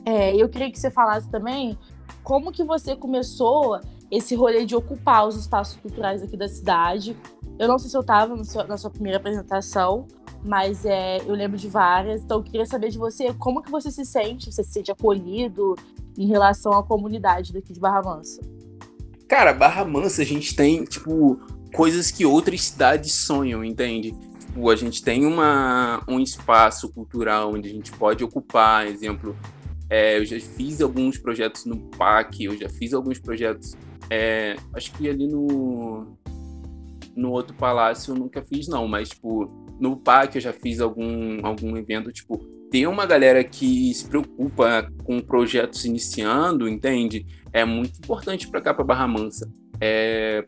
É, 0.05 0.35
eu 0.35 0.49
queria 0.49 0.71
que 0.71 0.79
você 0.79 0.89
falasse 0.89 1.29
também 1.29 1.77
como 2.23 2.51
que 2.51 2.63
você 2.63 2.95
começou 2.95 3.79
esse 4.11 4.35
rolê 4.35 4.65
de 4.65 4.75
ocupar 4.75 5.27
os 5.27 5.35
espaços 5.35 5.77
culturais 5.77 6.23
aqui 6.23 6.35
da 6.35 6.47
cidade. 6.47 7.15
Eu 7.57 7.67
não 7.67 7.77
sei 7.77 7.89
se 7.89 7.97
eu 7.97 8.01
estava 8.01 8.35
na 8.67 8.77
sua 8.77 8.89
primeira 8.89 9.17
apresentação, 9.17 10.07
mas 10.43 10.85
é, 10.85 11.19
eu 11.19 11.33
lembro 11.35 11.57
de 11.57 11.67
várias. 11.67 12.21
Então 12.21 12.37
eu 12.37 12.43
queria 12.43 12.65
saber 12.65 12.89
de 12.89 12.97
você 12.97 13.33
como 13.33 13.61
que 13.61 13.69
você 13.69 13.91
se 13.91 14.05
sente, 14.05 14.51
você 14.51 14.63
se 14.63 14.71
sente 14.71 14.91
acolhido 14.91 15.75
em 16.17 16.27
relação 16.27 16.73
à 16.73 16.83
comunidade 16.83 17.53
daqui 17.53 17.73
de 17.73 17.79
Barra 17.79 18.01
Mansa. 18.01 18.41
Cara, 19.27 19.53
Barra 19.53 19.85
Mansa 19.85 20.21
a 20.23 20.25
gente 20.25 20.55
tem, 20.55 20.83
tipo, 20.85 21.39
coisas 21.73 22.09
que 22.09 22.25
outras 22.25 22.63
cidades 22.63 23.13
sonham, 23.13 23.63
entende? 23.63 24.15
Tipo, 24.59 24.71
a 24.71 24.75
gente 24.75 25.01
tem 25.01 25.25
uma, 25.25 26.03
um 26.05 26.19
espaço 26.19 26.91
cultural 26.91 27.53
onde 27.53 27.69
a 27.69 27.71
gente 27.71 27.93
pode 27.93 28.25
ocupar, 28.25 28.85
exemplo, 28.85 29.33
É, 29.89 30.19
eu 30.19 30.25
já 30.25 30.37
fiz 30.39 30.81
alguns 30.81 31.17
projetos 31.17 31.65
no 31.65 31.77
PAC, 31.77 32.43
eu 32.43 32.55
já 32.57 32.69
fiz 32.69 32.93
alguns 32.93 33.17
projetos, 33.19 33.75
é, 34.09 34.55
acho 34.73 34.91
que 34.91 35.09
ali 35.09 35.27
no, 35.27 36.15
no 37.15 37.31
outro 37.31 37.55
palácio 37.55 38.13
eu 38.13 38.19
nunca 38.19 38.43
fiz, 38.43 38.67
não, 38.67 38.87
mas, 38.87 39.09
tipo, 39.09 39.49
no 39.79 39.95
PAC 39.95 40.35
eu 40.35 40.41
já 40.41 40.53
fiz 40.53 40.79
algum, 40.79 41.43
algum 41.43 41.75
evento, 41.77 42.11
tipo, 42.11 42.37
ter 42.69 42.85
uma 42.85 43.05
galera 43.05 43.43
que 43.43 43.91
se 43.93 44.05
preocupa 44.07 44.91
com 45.05 45.21
projetos 45.21 45.85
iniciando, 45.85 46.67
entende? 46.67 47.25
É 47.51 47.65
muito 47.65 47.97
importante 47.97 48.47
para 48.47 48.61
cá, 48.61 48.73
para 48.73 48.83
Barra 48.83 49.07
Mansa. 49.07 49.51
É, 49.81 50.45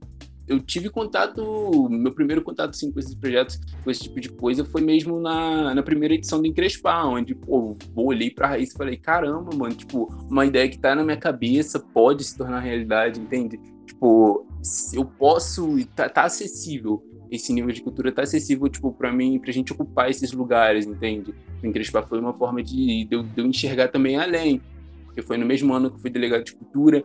eu 0.51 0.59
tive 0.59 0.89
contato, 0.89 1.87
meu 1.89 2.13
primeiro 2.13 2.41
contato 2.41 2.71
assim, 2.71 2.91
com 2.91 2.99
esses 2.99 3.15
projetos, 3.15 3.57
com 3.83 3.89
esse 3.89 4.01
tipo 4.01 4.19
de 4.19 4.29
coisa, 4.29 4.65
foi 4.65 4.81
mesmo 4.81 5.17
na, 5.17 5.73
na 5.73 5.81
primeira 5.81 6.13
edição 6.13 6.41
do 6.41 6.47
Encrespar, 6.47 7.07
onde, 7.07 7.33
pô, 7.33 7.77
eu 7.95 8.03
olhei 8.03 8.29
pra 8.29 8.49
raiz 8.49 8.71
e 8.71 8.77
falei, 8.77 8.97
caramba, 8.97 9.55
mano, 9.55 9.73
tipo, 9.73 10.13
uma 10.29 10.45
ideia 10.45 10.67
que 10.67 10.77
tá 10.77 10.93
na 10.93 11.05
minha 11.05 11.15
cabeça 11.15 11.79
pode 11.79 12.25
se 12.25 12.37
tornar 12.37 12.59
realidade, 12.59 13.21
entende? 13.21 13.57
Tipo, 13.85 14.45
eu 14.93 15.05
posso, 15.05 15.77
tá, 15.95 16.09
tá 16.09 16.23
acessível, 16.23 17.01
esse 17.31 17.53
nível 17.53 17.71
de 17.71 17.81
cultura 17.81 18.11
tá 18.11 18.23
acessível, 18.23 18.67
tipo, 18.67 18.91
pra 18.91 19.13
mim, 19.13 19.39
pra 19.39 19.53
gente 19.53 19.71
ocupar 19.71 20.09
esses 20.09 20.33
lugares, 20.33 20.85
entende? 20.85 21.33
O 21.63 21.65
Encrespar 21.65 22.05
foi 22.05 22.19
uma 22.19 22.33
forma 22.33 22.61
de, 22.61 23.05
de, 23.05 23.15
eu, 23.15 23.23
de 23.23 23.41
eu 23.41 23.45
enxergar 23.45 23.87
também 23.87 24.17
além, 24.17 24.61
porque 25.05 25.21
foi 25.21 25.37
no 25.37 25.45
mesmo 25.45 25.73
ano 25.73 25.89
que 25.89 25.95
eu 25.95 26.01
fui 26.01 26.09
delegado 26.09 26.43
de 26.43 26.55
cultura, 26.55 27.01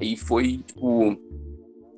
e 0.00 0.16
foi, 0.16 0.58
tipo, 0.58 1.18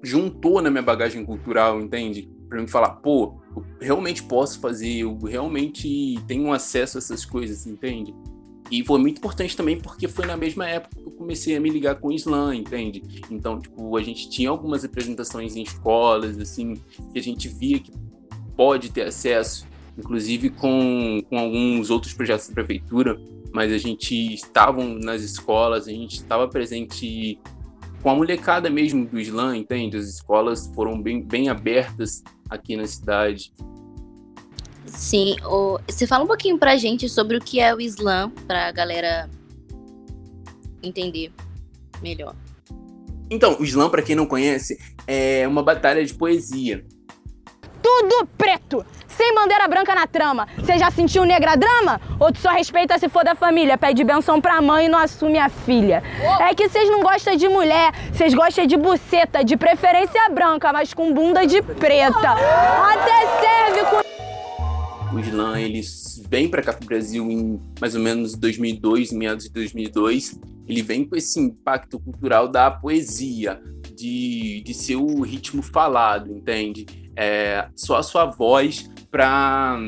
juntou 0.03 0.61
na 0.63 0.71
minha 0.71 0.83
bagagem 0.83 1.25
cultural, 1.25 1.81
entende? 1.81 2.29
Para 2.49 2.61
mim 2.61 2.67
falar, 2.67 2.91
pô, 2.97 3.41
eu 3.55 3.65
realmente 3.81 4.23
posso 4.23 4.61
fazer, 4.61 4.99
eu 4.99 5.19
realmente 5.19 6.19
tenho 6.27 6.53
acesso 6.53 6.99
a 6.99 7.01
essas 7.01 7.25
coisas, 7.25 7.67
entende? 7.67 8.15
E 8.71 8.85
foi 8.85 8.99
muito 8.99 9.19
importante 9.19 9.57
também 9.57 9.81
porque 9.81 10.09
foi 10.09 10.27
na 10.27 10.37
mesma 10.37 10.69
época 10.69 10.97
que 10.97 11.07
eu 11.07 11.13
comecei 11.13 11.57
a 11.57 11.61
me 11.61 11.71
ligar 11.71 11.97
com 11.97 12.09
o 12.09 12.13
Islã, 12.13 12.55
entende? 12.55 13.03
Então, 13.31 13.61
tipo, 13.61 13.97
a 13.97 14.03
gente 14.03 14.29
tinha 14.29 14.51
algumas 14.51 14.85
apresentações 14.85 15.55
em 15.57 15.63
escolas, 15.63 16.39
assim, 16.39 16.75
que 17.13 17.19
a 17.19 17.23
gente 17.23 17.49
via 17.49 17.79
que 17.79 17.93
pode 18.57 18.91
ter 18.91 19.03
acesso, 19.03 19.67
inclusive 19.97 20.51
com, 20.51 21.23
com 21.29 21.39
alguns 21.39 21.91
outros 21.91 22.13
projetos 22.13 22.49
da 22.49 22.55
prefeitura, 22.55 23.17
mas 23.53 23.73
a 23.73 23.79
gente 23.79 24.35
estava 24.35 24.83
nas 24.83 25.23
escolas, 25.23 25.87
a 25.87 25.93
gente 25.93 26.17
estava 26.17 26.49
presente 26.49 27.39
com 28.03 28.11
a 28.11 28.15
molecada 28.15 28.71
mesmo 28.71 29.07
do 29.07 29.19
Islã, 29.19 29.57
entende? 29.57 29.97
As 29.97 30.07
escolas 30.07 30.71
foram 30.75 31.01
bem, 31.01 31.23
bem 31.23 31.49
abertas 31.49 32.23
aqui 32.49 32.77
na 32.77 32.87
cidade. 32.87 33.53
Sim, 34.87 35.37
o... 35.45 35.79
você 35.89 36.07
fala 36.07 36.25
um 36.25 36.27
pouquinho 36.27 36.59
pra 36.59 36.77
gente 36.77 37.09
sobre 37.09 37.37
o 37.37 37.41
que 37.41 37.61
é 37.61 37.75
o 37.75 37.81
Islã, 37.81 38.31
pra 38.47 38.71
galera 38.73 39.29
entender 40.83 41.33
melhor. 42.01 42.35
Então, 43.29 43.59
o 43.59 43.65
Islã, 43.65 43.91
para 43.91 44.03
quem 44.03 44.15
não 44.15 44.27
conhece, 44.27 44.79
é 45.07 45.47
uma 45.49 45.63
batalha 45.63 46.05
de 46.05 46.15
poesia. 46.15 46.85
Tudo 47.87 48.27
preto! 48.37 48.85
sem 49.07 49.33
bandeira 49.33 49.69
branca 49.69 49.95
na 49.95 50.09
trama. 50.09 50.47
Você 50.59 50.77
já 50.77 50.91
sentiu 50.91 51.25
negra 51.25 51.57
drama? 51.57 52.01
Ou 52.19 52.33
tu 52.33 52.39
só 52.39 52.51
respeita 52.51 52.99
se 52.99 53.09
for 53.09 53.25
da 53.25 53.35
família, 53.35 53.79
pede 53.79 54.03
benção 54.05 54.41
pra 54.41 54.61
mãe 54.61 54.87
e 54.87 54.89
não 54.89 54.99
assume 54.99 55.39
a 55.39 55.49
filha? 55.49 56.03
É 56.41 56.53
que 56.53 56.69
vocês 56.69 56.91
não 56.91 57.01
gostam 57.01 57.35
de 57.37 57.49
mulher, 57.49 57.93
vocês 58.13 58.35
gostam 58.35 58.67
de 58.67 58.77
buceta, 58.77 59.43
de 59.45 59.57
preferência 59.57 60.29
branca, 60.29 60.71
mas 60.73 60.93
com 60.93 61.15
bunda 61.15 61.47
de 61.47 61.63
preta. 61.63 62.33
Até 62.33 63.41
serve 63.41 63.91
com... 63.91 65.17
O 65.17 65.21
Islã, 65.21 65.59
ele 65.59 65.81
vem 66.29 66.51
para 66.51 66.61
cá 66.61 66.73
pro 66.75 66.87
Brasil 66.87 67.31
em 67.31 67.59
mais 67.81 67.95
ou 67.95 68.03
menos 68.03 68.35
2002, 68.35 69.13
meados 69.13 69.45
de 69.45 69.51
2002. 69.51 70.39
Ele 70.69 70.83
vem 70.83 71.07
com 71.07 71.17
esse 71.17 71.41
impacto 71.41 71.99
cultural 72.01 72.49
da 72.49 72.71
poesia, 72.71 73.63
de, 73.95 74.61
de 74.63 74.75
ser 74.75 74.97
o 74.97 75.23
ritmo 75.23 75.63
falado, 75.63 76.31
entende? 76.31 77.06
É, 77.17 77.69
só 77.75 77.97
a 77.97 78.03
sua 78.03 78.27
voz 78.27 78.91
para 79.11 79.79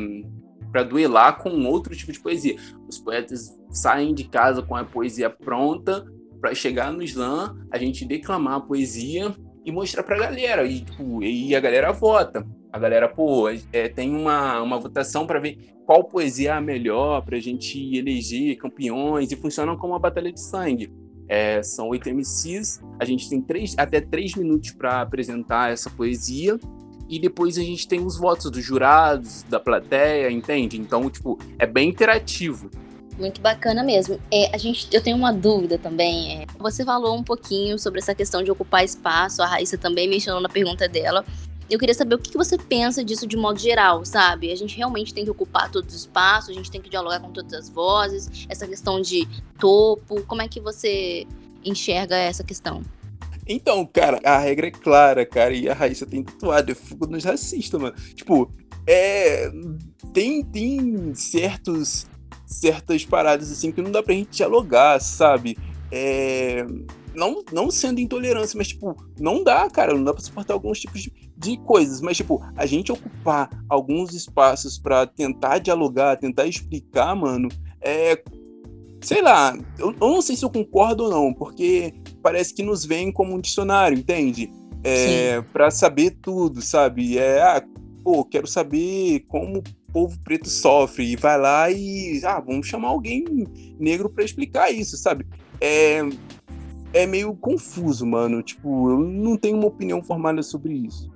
duelar 0.88 1.38
com 1.38 1.50
outro 1.66 1.94
tipo 1.94 2.12
de 2.12 2.20
poesia. 2.20 2.56
Os 2.88 2.99
poetas 2.99 3.58
saem 3.70 4.14
de 4.14 4.25
casa 4.25 4.62
com 4.62 4.75
a 4.75 4.85
poesia 4.85 5.28
pronta 5.28 6.04
para 6.40 6.54
chegar 6.54 6.92
no 6.92 7.02
slam, 7.02 7.56
a 7.70 7.78
gente 7.78 8.04
declamar 8.04 8.54
a 8.54 8.61
poesia 8.61 9.35
e 9.64 9.73
mostrar 9.73 10.02
para 10.02 10.16
a 10.16 10.20
galera. 10.20 10.64
E, 10.64 10.80
tipo, 10.80 11.23
e 11.23 11.54
a 11.54 11.61
galera 11.61 11.92
vota. 11.92 12.47
A 12.73 12.78
galera, 12.78 13.08
pô, 13.08 13.49
é, 13.73 13.88
tem 13.88 14.14
uma, 14.14 14.62
uma 14.62 14.78
votação 14.78 15.26
para 15.26 15.40
ver 15.40 15.58
qual 15.87 16.04
poesia 16.04 16.50
é 16.50 16.52
a 16.52 16.61
melhor 16.61 17.23
para 17.25 17.37
a 17.37 17.40
gente 17.40 17.97
eleger 17.97 18.56
campeões 18.56 19.32
e 19.32 19.37
funciona 19.37 19.76
como 19.76 19.94
uma 19.94 19.99
batalha 19.99 20.32
de 20.32 20.40
sangue. 20.40 20.92
É, 21.28 21.62
são 21.62 21.88
oito 21.88 22.08
MCs, 22.08 22.82
a 22.99 23.04
gente 23.04 23.28
tem 23.28 23.40
três, 23.42 23.75
até 23.76 24.00
três 24.00 24.35
minutos 24.35 24.70
para 24.70 25.02
apresentar 25.02 25.70
essa 25.70 25.90
poesia 25.90 26.58
e 27.09 27.19
depois 27.19 27.57
a 27.57 27.62
gente 27.62 27.88
tem 27.88 28.05
os 28.05 28.19
votos 28.19 28.50
dos 28.50 28.65
jurados, 28.65 29.43
da 29.45 29.59
plateia, 29.59 30.31
entende? 30.31 30.79
Então, 30.79 31.09
tipo, 31.09 31.38
é 31.59 31.67
bem 31.67 31.88
interativo. 31.88 32.71
Muito 33.19 33.41
bacana 33.41 33.83
mesmo. 33.83 34.21
É, 34.31 34.55
a 34.55 34.59
gente, 34.59 34.88
eu 34.93 35.03
tenho 35.03 35.17
uma 35.17 35.33
dúvida 35.33 35.77
também. 35.77 36.43
É, 36.43 36.47
você 36.59 36.85
falou 36.85 37.17
um 37.17 37.25
pouquinho 37.25 37.79
sobre 37.79 37.99
essa 37.99 38.15
questão 38.15 38.43
de 38.43 38.50
ocupar 38.50 38.85
espaço, 38.85 39.43
a 39.43 39.47
Raíssa 39.47 39.77
também 39.77 40.09
mencionou 40.09 40.41
na 40.41 40.49
pergunta 40.49 40.88
dela. 40.88 41.25
Eu 41.69 41.79
queria 41.79 41.95
saber 41.95 42.15
o 42.15 42.19
que 42.19 42.35
você 42.37 42.57
pensa 42.57 43.05
disso 43.05 43.27
de 43.27 43.37
modo 43.37 43.59
geral, 43.59 44.05
sabe? 44.05 44.50
A 44.50 44.57
gente 44.57 44.77
realmente 44.77 45.12
tem 45.12 45.25
que 45.25 45.31
ocupar 45.31 45.71
todos 45.71 45.95
os 45.95 46.00
espaços, 46.03 46.50
a 46.50 46.53
gente 46.55 46.71
tem 46.71 46.81
que 46.81 46.88
dialogar 46.88 47.21
com 47.21 47.31
todas 47.31 47.53
as 47.53 47.69
vozes, 47.69 48.47
essa 48.49 48.67
questão 48.67 49.00
de 49.03 49.29
topo, 49.59 50.23
como 50.23 50.41
é 50.41 50.49
que 50.49 50.61
você 50.61 51.27
enxerga 51.62 52.17
essa 52.17 52.43
questão? 52.43 52.83
Então, 53.49 53.87
cara, 53.87 54.21
a 54.23 54.38
regra 54.38 54.67
é 54.67 54.71
clara, 54.71 55.25
cara, 55.25 55.55
e 55.55 55.69
a 55.69 55.75
Raíssa 55.75 56.05
tem 56.05 56.23
tatuado, 56.23 56.71
é 56.71 56.75
fogo 56.75 57.07
nos 57.07 57.25
racistas, 57.25 57.81
mano. 57.81 57.97
Tipo, 58.14 58.52
é. 58.87 59.50
Tem, 60.12 60.45
tem 60.45 61.14
certos, 61.14 62.07
certas 62.47 63.05
paradas 63.07 63.50
assim 63.50 63.73
que 63.73 63.81
não 63.81 63.90
dá 63.90 64.02
pra 64.02 64.14
gente 64.14 64.37
dialogar, 64.37 65.00
sabe? 65.00 65.57
É. 65.90 66.64
Não, 67.14 67.43
não 67.50 67.71
sendo 67.71 68.00
intolerância, 68.00 68.57
mas, 68.57 68.69
tipo, 68.69 68.95
não 69.19 69.43
dá, 69.43 69.69
cara, 69.71 69.95
não 69.95 70.05
dá 70.05 70.12
pra 70.12 70.23
suportar 70.23 70.55
alguns 70.55 70.78
tipos 70.78 71.00
de, 71.00 71.12
de 71.37 71.57
coisas. 71.59 72.02
Mas, 72.02 72.19
tipo, 72.19 72.45
a 72.55 72.67
gente 72.67 72.93
ocupar 72.93 73.49
alguns 73.69 74.12
espaços 74.12 74.78
para 74.78 75.07
tentar 75.07 75.59
dialogar, 75.59 76.19
tentar 76.19 76.47
explicar, 76.47 77.17
mano, 77.17 77.49
é 77.81 78.23
sei 79.00 79.23
lá, 79.23 79.57
eu, 79.78 79.93
eu, 79.93 80.09
não 80.09 80.23
sei 80.23 80.37
se 80.37 80.45
eu 80.45 80.50
concordo 80.50 81.05
ou 81.05 81.11
não, 81.11 81.33
porque 81.33 81.95
parece 82.28 82.52
que 82.52 82.62
nos 82.62 82.85
vem 82.85 83.11
como 83.11 83.35
um 83.35 83.40
dicionário, 83.40 83.97
entende? 83.97 84.52
É, 84.85 85.40
para 85.50 85.70
saber 85.70 86.11
tudo, 86.20 86.61
sabe? 86.61 87.16
É, 87.16 87.40
ah, 87.40 87.64
pô, 88.04 88.23
quero 88.23 88.47
saber 88.47 89.25
como 89.28 89.61
o 89.61 89.92
povo 89.92 90.18
preto 90.23 90.49
sofre 90.49 91.12
e 91.12 91.16
vai 91.16 91.38
lá 91.38 91.70
e 91.70 92.20
ah, 92.25 92.38
vamos 92.38 92.66
chamar 92.66 92.88
alguém 92.88 93.25
negro 93.80 94.11
para 94.11 94.25
explicar 94.25 94.70
isso, 94.70 94.99
sabe? 94.99 95.26
É, 95.58 96.00
é 96.92 97.06
meio 97.06 97.35
confuso, 97.35 98.04
mano. 98.04 98.42
Tipo, 98.42 98.90
eu 98.90 98.99
não 98.99 99.38
tenho 99.38 99.56
uma 99.56 99.68
opinião 99.68 100.02
formada 100.02 100.42
sobre 100.42 100.75
isso. 100.75 101.11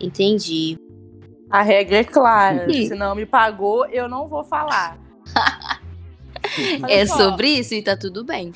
Entendi. 0.00 0.78
A 1.50 1.62
regra 1.62 1.96
é 1.96 2.04
clara. 2.04 2.72
Se 2.72 2.94
não 2.94 3.16
me 3.16 3.26
pagou, 3.26 3.86
eu 3.86 4.08
não 4.08 4.28
vou 4.28 4.44
falar. 4.44 4.98
é 6.88 7.06
sobre 7.06 7.48
isso 7.48 7.74
e 7.74 7.82
tá 7.82 7.96
tudo 7.96 8.24
bem. 8.24 8.52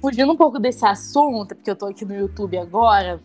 Fugindo 0.00 0.32
um 0.32 0.36
pouco 0.36 0.58
desse 0.58 0.84
assunto, 0.84 1.54
porque 1.54 1.70
eu 1.70 1.76
tô 1.76 1.86
aqui 1.86 2.04
no 2.04 2.14
YouTube 2.14 2.56
agora, 2.56 3.20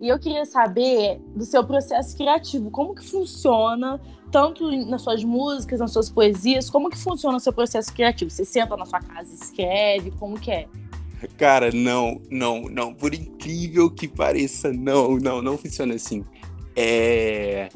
e 0.00 0.08
eu 0.08 0.18
queria 0.18 0.44
saber 0.44 1.20
do 1.34 1.44
seu 1.44 1.64
processo 1.64 2.16
criativo, 2.16 2.70
como 2.70 2.94
que 2.94 3.04
funciona, 3.04 4.00
tanto 4.30 4.70
nas 4.86 5.02
suas 5.02 5.24
músicas, 5.24 5.80
nas 5.80 5.92
suas 5.92 6.08
poesias, 6.08 6.70
como 6.70 6.90
que 6.90 6.96
funciona 6.96 7.36
o 7.36 7.40
seu 7.40 7.52
processo 7.52 7.92
criativo? 7.92 8.30
Você 8.30 8.44
senta 8.44 8.76
na 8.76 8.86
sua 8.86 9.00
casa 9.00 9.30
e 9.30 9.34
escreve, 9.34 10.10
como 10.12 10.38
que 10.38 10.50
é? 10.50 10.68
Cara, 11.36 11.70
não, 11.72 12.20
não, 12.30 12.62
não. 12.62 12.94
Por 12.94 13.12
incrível 13.12 13.90
que 13.90 14.06
pareça, 14.06 14.72
não, 14.72 15.16
não, 15.16 15.42
não 15.42 15.58
funciona 15.58 15.94
assim. 15.94 16.24
É, 16.76 17.68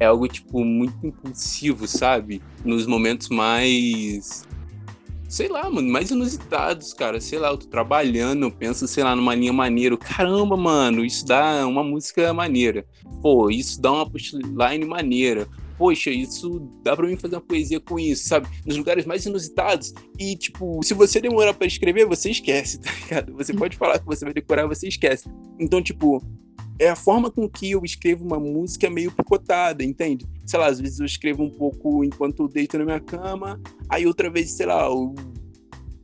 é 0.00 0.06
algo, 0.06 0.26
tipo, 0.26 0.64
muito 0.64 1.06
impulsivo, 1.06 1.86
sabe? 1.86 2.42
Nos 2.64 2.86
momentos 2.86 3.28
mais 3.28 4.47
sei 5.28 5.46
lá, 5.46 5.68
mano, 5.70 5.88
mais 5.90 6.10
inusitados, 6.10 6.94
cara. 6.94 7.20
Sei 7.20 7.38
lá, 7.38 7.50
eu 7.50 7.58
tô 7.58 7.66
trabalhando, 7.66 8.44
eu 8.44 8.50
penso, 8.50 8.88
sei 8.88 9.04
lá, 9.04 9.14
numa 9.14 9.34
linha 9.34 9.52
maneira. 9.52 9.96
Caramba, 9.96 10.56
mano, 10.56 11.04
isso 11.04 11.24
dá 11.26 11.66
uma 11.66 11.84
música 11.84 12.32
maneira. 12.32 12.86
Pô, 13.22 13.50
isso 13.50 13.80
dá 13.80 13.92
uma 13.92 14.10
postline 14.10 14.84
maneira. 14.84 15.46
Poxa, 15.76 16.10
isso 16.10 16.68
dá 16.82 16.96
pra 16.96 17.06
mim 17.06 17.16
fazer 17.16 17.36
uma 17.36 17.40
poesia 17.40 17.78
com 17.78 18.00
isso, 18.00 18.26
sabe? 18.26 18.48
Nos 18.66 18.76
lugares 18.76 19.06
mais 19.06 19.24
inusitados. 19.26 19.94
E, 20.18 20.34
tipo, 20.34 20.80
se 20.82 20.92
você 20.92 21.20
demorar 21.20 21.54
para 21.54 21.68
escrever, 21.68 22.04
você 22.04 22.30
esquece, 22.30 22.80
tá 22.82 22.90
ligado? 22.92 23.32
Você 23.34 23.54
pode 23.54 23.76
falar 23.76 24.00
que 24.00 24.06
você 24.06 24.24
vai 24.24 24.34
decorar, 24.34 24.66
você 24.66 24.88
esquece. 24.88 25.28
Então, 25.60 25.80
tipo, 25.80 26.20
é 26.78 26.88
a 26.88 26.96
forma 26.96 27.30
com 27.30 27.48
que 27.48 27.72
eu 27.72 27.84
escrevo 27.84 28.24
uma 28.24 28.38
música 28.38 28.88
meio 28.88 29.10
picotada, 29.10 29.82
entende? 29.82 30.26
Sei 30.46 30.58
lá, 30.58 30.66
às 30.66 30.80
vezes 30.80 31.00
eu 31.00 31.06
escrevo 31.06 31.42
um 31.42 31.50
pouco 31.50 32.04
enquanto 32.04 32.44
eu 32.44 32.48
deito 32.48 32.78
na 32.78 32.84
minha 32.84 33.00
cama, 33.00 33.60
aí 33.88 34.06
outra 34.06 34.30
vez, 34.30 34.52
sei 34.52 34.66
lá, 34.66 34.84
eu, 34.86 35.14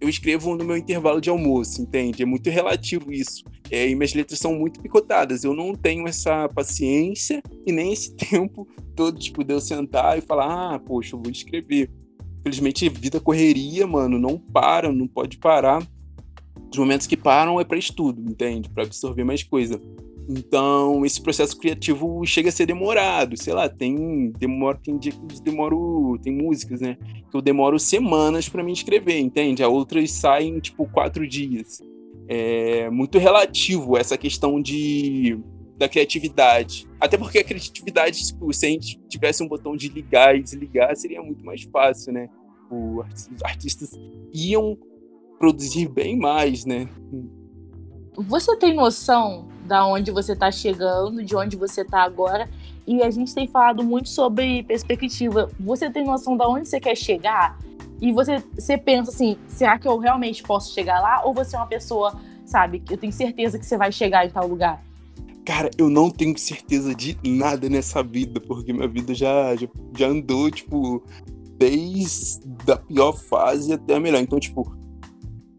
eu 0.01 0.09
escrevo 0.09 0.57
no 0.57 0.65
meu 0.65 0.77
intervalo 0.77 1.21
de 1.21 1.31
almoço, 1.31 1.81
entende? 1.81 2.23
É 2.23 2.27
muito 2.27 2.51
relativo 2.51 3.13
isso. 3.13 3.45
É, 3.71 3.89
e 3.89 3.95
minhas 3.95 4.15
letras 4.15 4.39
são 4.39 4.55
muito 4.55 4.81
picotadas. 4.81 5.45
Eu 5.45 5.55
não 5.55 5.75
tenho 5.75 6.07
essa 6.09 6.49
paciência 6.49 7.43
e 7.67 7.73
nem 7.73 7.93
esse 7.93 8.15
tempo 8.17 8.67
todo, 8.97 9.19
tipo, 9.19 9.45
de 9.45 9.55
eu 9.55 9.61
sentar 9.61 10.19
e 10.19 10.21
falar, 10.21 10.75
ah, 10.75 10.79
poxa, 10.79 11.15
eu 11.15 11.23
vou 11.23 11.31
escrever. 11.31 11.91
Infelizmente, 12.41 12.89
vida 12.89 13.21
correria, 13.21 13.87
mano, 13.87 14.19
não 14.19 14.39
para, 14.39 14.93
não 14.93 15.07
pode 15.07 15.39
parar. 15.39 15.87
Os 16.71 16.79
momentos 16.79 17.07
que 17.07 17.17
param 17.17 17.61
é 17.61 17.65
para 17.65 17.79
estudo, 17.79 18.21
entende? 18.21 18.69
Para 18.69 18.83
absorver 18.83 19.25
mais 19.25 19.43
coisa. 19.43 19.81
Então, 20.29 21.05
esse 21.05 21.21
processo 21.21 21.57
criativo 21.59 22.25
chega 22.25 22.49
a 22.49 22.53
ser 22.53 22.67
demorado. 22.67 23.37
Sei 23.37 23.53
lá, 23.53 23.69
tem 23.69 24.31
demora, 24.39 24.79
tem 24.83 24.97
dia 24.97 25.13
que 25.13 25.43
demoro, 25.43 26.19
tem 26.23 26.33
músicas, 26.33 26.81
né? 26.81 26.97
Que 27.31 27.37
eu 27.37 27.43
demoro 27.43 27.79
semanas 27.79 28.49
para 28.49 28.63
me 28.63 28.73
escrever, 28.73 29.19
entende? 29.19 29.63
A 29.63 29.69
outras 29.69 30.11
saem 30.13 30.59
tipo 30.61 30.87
quatro 30.89 31.27
dias. 31.29 31.83
É 32.27 32.89
muito 32.89 33.19
relativo 33.19 33.97
essa 33.99 34.17
questão 34.17 34.61
de 34.61 35.39
da 35.77 35.89
criatividade. 35.89 36.89
Até 37.01 37.19
porque 37.19 37.39
a 37.39 37.45
criatividade, 37.45 38.25
tipo, 38.27 38.53
se 38.53 38.65
a 38.65 38.69
gente 38.69 38.99
tivesse 39.09 39.43
um 39.43 39.49
botão 39.49 39.77
de 39.77 39.89
ligar 39.89 40.37
e 40.37 40.43
desligar, 40.43 40.95
seria 40.97 41.21
muito 41.21 41.45
mais 41.45 41.63
fácil, 41.65 42.13
né? 42.13 42.29
Os 42.71 43.43
artistas 43.43 43.91
iam 44.33 44.79
produzir 45.39 45.89
bem 45.89 46.17
mais, 46.17 46.65
né? 46.65 46.89
Você 48.17 48.57
tem 48.57 48.75
noção 48.75 49.49
da 49.65 49.87
onde 49.87 50.11
você 50.11 50.33
está 50.33 50.51
chegando, 50.51 51.25
de 51.25 51.35
onde 51.35 51.57
você 51.57 51.83
está 51.83 52.03
agora? 52.03 52.49
E 52.87 53.03
a 53.03 53.11
gente 53.11 53.35
tem 53.35 53.49
falado 53.49 53.83
muito 53.83 54.09
sobre 54.09 54.63
perspectiva. 54.65 55.51
Você 55.59 55.91
tem 55.91 56.05
noção 56.05 56.37
da 56.37 56.47
onde 56.49 56.69
você 56.69 56.79
quer 56.79 56.97
chegar? 56.97 57.59
E 58.01 58.13
você, 58.13 58.43
você 58.55 58.77
pensa 58.77 59.11
assim, 59.11 59.37
será 59.49 59.79
que 59.79 59.89
eu 59.89 59.99
realmente 59.99 60.43
posso 60.43 60.75
chegar 60.75 61.01
lá? 61.01 61.23
Ou 61.25 61.33
você 61.33 61.57
é 61.57 61.59
uma 61.59 61.67
pessoa, 61.67 62.21
sabe, 62.45 62.81
que 62.81 62.93
eu 62.93 62.99
tenho 62.99 63.13
certeza 63.13 63.59
que 63.59 63.65
você 63.65 63.79
vai 63.79 63.91
chegar 63.91 64.27
em 64.27 64.31
tal 64.31 64.47
lugar? 64.47 64.85
Cara, 65.45 65.71
eu 65.79 65.89
não 65.89 66.11
tenho 66.11 66.37
certeza 66.39 66.95
de 66.95 67.19
nada 67.25 67.69
nessa 67.69 68.03
vida, 68.03 68.41
porque 68.41 68.73
minha 68.73 68.89
vida 68.89 69.15
já, 69.15 69.55
já, 69.57 69.69
já 69.97 70.09
andou, 70.09 70.51
tipo, 70.51 71.03
desde 71.59 72.43
a 72.71 72.77
pior 72.77 73.13
fase 73.13 73.73
até 73.73 73.95
a 73.95 74.01
melhor. 74.01 74.21
Então, 74.21 74.41
tipo, 74.41 74.75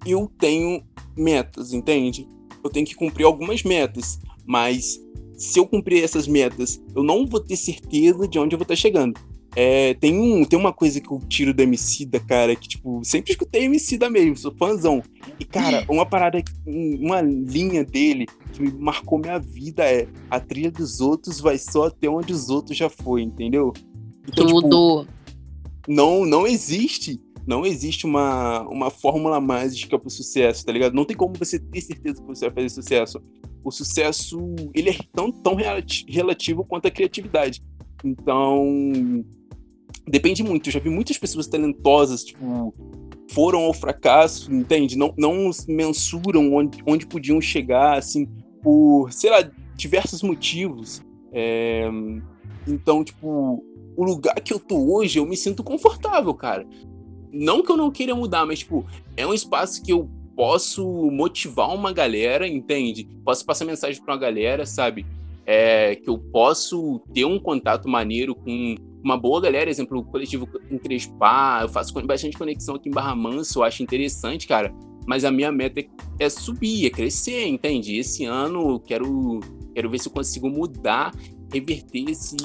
eu 0.05 0.29
tenho 0.37 0.83
metas, 1.15 1.73
entende? 1.73 2.27
Eu 2.65 2.71
tenho 2.71 2.85
que 2.85 2.95
cumprir 2.95 3.25
algumas 3.25 3.63
metas, 3.63 4.19
mas 4.45 4.99
se 5.37 5.59
eu 5.59 5.67
cumprir 5.67 6.03
essas 6.03 6.27
metas, 6.27 6.81
eu 6.95 7.03
não 7.03 7.25
vou 7.25 7.39
ter 7.39 7.55
certeza 7.55 8.27
de 8.27 8.39
onde 8.39 8.55
eu 8.55 8.59
vou 8.59 8.63
estar 8.63 8.75
chegando. 8.75 9.19
É, 9.55 9.93
tem, 9.93 10.19
um, 10.19 10.43
tem 10.43 10.59
uma 10.59 10.73
coisa 10.73 10.99
que 10.99 11.09
eu 11.09 11.19
tiro 11.29 11.53
do 11.53 11.63
da 12.09 12.19
cara, 12.19 12.55
que, 12.57 12.67
tipo, 12.67 12.99
sempre 13.05 13.31
escutei 13.31 13.69
da 13.97 14.09
mesmo, 14.09 14.35
sou 14.35 14.53
fãzão. 14.57 15.01
E, 15.39 15.45
cara, 15.45 15.85
uma 15.87 16.05
parada, 16.05 16.43
uma 16.65 17.21
linha 17.21 17.85
dele 17.85 18.25
que 18.51 18.61
me 18.61 18.71
marcou 18.73 19.17
minha 19.17 19.39
vida 19.39 19.83
é 19.85 20.07
a 20.29 20.41
trilha 20.41 20.71
dos 20.71 20.99
outros 20.99 21.39
vai 21.39 21.57
só 21.57 21.85
até 21.85 22.09
onde 22.09 22.33
os 22.33 22.49
outros 22.49 22.75
já 22.75 22.89
foi, 22.89 23.21
entendeu? 23.21 23.71
Então, 24.27 24.45
Tudo. 24.45 25.05
Tipo, 25.05 25.15
não, 25.87 26.25
não 26.25 26.45
existe 26.45 27.21
não 27.45 27.65
existe 27.65 28.05
uma, 28.05 28.61
uma 28.63 28.89
fórmula 28.89 29.39
mágica 29.39 29.99
para 29.99 30.07
o 30.07 30.11
sucesso, 30.11 30.65
tá 30.65 30.71
ligado? 30.71 30.93
Não 30.93 31.05
tem 31.05 31.15
como 31.15 31.35
você 31.37 31.59
ter 31.59 31.81
certeza 31.81 32.21
que 32.21 32.27
você 32.27 32.45
vai 32.45 32.55
fazer 32.55 32.69
sucesso. 32.69 33.21
O 33.63 33.71
sucesso, 33.71 34.39
ele 34.73 34.89
é 34.89 34.97
tão, 35.13 35.31
tão 35.31 35.55
relativo 36.07 36.65
quanto 36.65 36.87
a 36.87 36.91
criatividade. 36.91 37.63
Então, 38.03 39.23
depende 40.07 40.43
muito. 40.43 40.69
Eu 40.69 40.73
já 40.73 40.79
vi 40.79 40.89
muitas 40.89 41.17
pessoas 41.17 41.47
talentosas, 41.47 42.23
tipo, 42.23 42.73
foram 43.31 43.59
ao 43.63 43.73
fracasso, 43.73 44.51
entende? 44.51 44.97
Não, 44.97 45.13
não 45.17 45.51
mensuram 45.67 46.53
onde, 46.53 46.79
onde 46.85 47.05
podiam 47.05 47.39
chegar, 47.39 47.97
assim, 47.97 48.27
por, 48.61 49.11
sei 49.11 49.29
lá, 49.29 49.49
diversos 49.75 50.23
motivos. 50.23 51.01
É... 51.31 51.87
Então, 52.67 53.03
tipo, 53.03 53.63
o 53.95 54.03
lugar 54.03 54.35
que 54.35 54.53
eu 54.53 54.59
tô 54.59 54.95
hoje, 54.95 55.19
eu 55.19 55.25
me 55.25 55.37
sinto 55.37 55.63
confortável, 55.63 56.33
cara 56.33 56.67
não 57.35 57.61
que 57.61 57.71
eu 57.71 57.77
não 57.77 57.91
queira 57.91 58.15
mudar, 58.15 58.45
mas, 58.45 58.59
tipo, 58.59 58.85
é 59.17 59.27
um 59.27 59.33
espaço 59.33 59.83
que 59.83 59.91
eu 59.91 60.09
posso 60.35 60.85
motivar 61.11 61.73
uma 61.73 61.91
galera, 61.91 62.47
entende? 62.47 63.07
Posso 63.23 63.45
passar 63.45 63.65
mensagem 63.65 64.01
para 64.01 64.13
uma 64.13 64.19
galera, 64.19 64.65
sabe? 64.65 65.05
É, 65.45 65.95
que 65.95 66.09
eu 66.09 66.17
posso 66.17 66.99
ter 67.13 67.25
um 67.25 67.39
contato 67.39 67.87
maneiro 67.87 68.33
com 68.33 68.75
uma 69.03 69.15
boa 69.15 69.39
galera, 69.39 69.69
exemplo, 69.69 69.99
o 69.99 70.03
coletivo 70.03 70.49
em 70.71 70.79
Crespá, 70.79 71.59
eu 71.61 71.69
faço 71.69 71.93
bastante 72.01 72.35
conexão 72.35 72.75
aqui 72.75 72.89
em 72.89 72.91
Barra 72.91 73.15
Manso, 73.15 73.59
eu 73.59 73.63
acho 73.63 73.83
interessante, 73.83 74.47
cara, 74.47 74.73
mas 75.05 75.23
a 75.23 75.31
minha 75.31 75.51
meta 75.51 75.79
é, 75.79 75.85
é 76.19 76.29
subir, 76.29 76.87
é 76.87 76.89
crescer, 76.89 77.45
entende? 77.45 77.97
Esse 77.97 78.25
ano 78.25 78.71
eu 78.71 78.79
quero, 78.79 79.39
quero 79.75 79.89
ver 79.89 79.99
se 79.99 80.07
eu 80.07 80.11
consigo 80.11 80.49
mudar, 80.49 81.13
reverter 81.53 82.09
esse, 82.09 82.35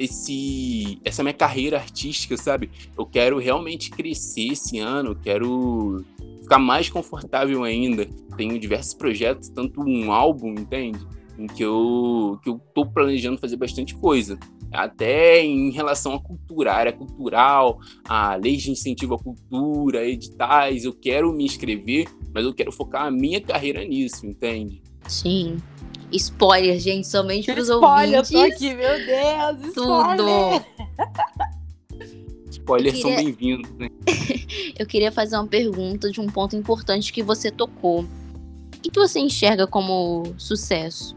esse 0.00 0.98
essa 1.04 1.22
minha 1.22 1.34
carreira 1.34 1.76
artística, 1.76 2.36
sabe? 2.36 2.70
Eu 2.96 3.04
quero 3.04 3.38
realmente 3.38 3.90
crescer 3.90 4.52
esse 4.52 4.78
ano, 4.78 5.14
quero 5.14 6.02
ficar 6.42 6.58
mais 6.58 6.88
confortável 6.88 7.62
ainda. 7.62 8.08
Tenho 8.36 8.58
diversos 8.58 8.94
projetos, 8.94 9.50
tanto 9.50 9.82
um 9.82 10.10
álbum, 10.10 10.52
entende? 10.52 11.06
Em 11.38 11.46
que 11.46 11.62
eu 11.62 12.40
que 12.42 12.48
eu 12.48 12.58
tô 12.74 12.86
planejando 12.86 13.38
fazer 13.38 13.56
bastante 13.56 13.94
coisa. 13.94 14.38
Até 14.72 15.44
em 15.44 15.70
relação 15.70 16.14
à 16.14 16.20
cultura, 16.20 16.72
área 16.72 16.92
cultural, 16.92 17.80
a 18.08 18.36
leis 18.36 18.62
de 18.62 18.70
incentivo 18.70 19.14
à 19.14 19.18
cultura, 19.18 20.08
editais, 20.08 20.84
eu 20.84 20.94
quero 20.94 21.32
me 21.32 21.44
inscrever, 21.44 22.08
mas 22.32 22.44
eu 22.44 22.54
quero 22.54 22.72
focar 22.72 23.06
a 23.06 23.10
minha 23.10 23.40
carreira 23.40 23.84
nisso, 23.84 24.26
entende? 24.26 24.80
Sim. 25.08 25.56
Spoiler, 26.12 26.78
gente, 26.78 27.06
somente 27.06 27.52
para 27.52 27.60
os 27.60 27.68
ouvintes. 27.68 28.30
Spoiler, 28.30 28.54
aqui, 28.54 28.74
meu 28.74 29.06
Deus, 29.06 29.68
spoiler. 29.68 30.62
Tudo. 30.62 30.80
Spoilers 32.50 32.96
queria... 32.96 33.16
são 33.16 33.24
bem-vindos, 33.24 33.70
né? 33.78 33.88
eu 34.78 34.86
queria 34.86 35.12
fazer 35.12 35.36
uma 35.36 35.46
pergunta 35.46 36.10
de 36.10 36.20
um 36.20 36.26
ponto 36.26 36.56
importante 36.56 37.12
que 37.12 37.22
você 37.22 37.50
tocou. 37.50 38.02
O 38.02 38.80
que, 38.82 38.90
que 38.90 38.98
você 38.98 39.20
enxerga 39.20 39.66
como 39.66 40.34
sucesso? 40.36 41.16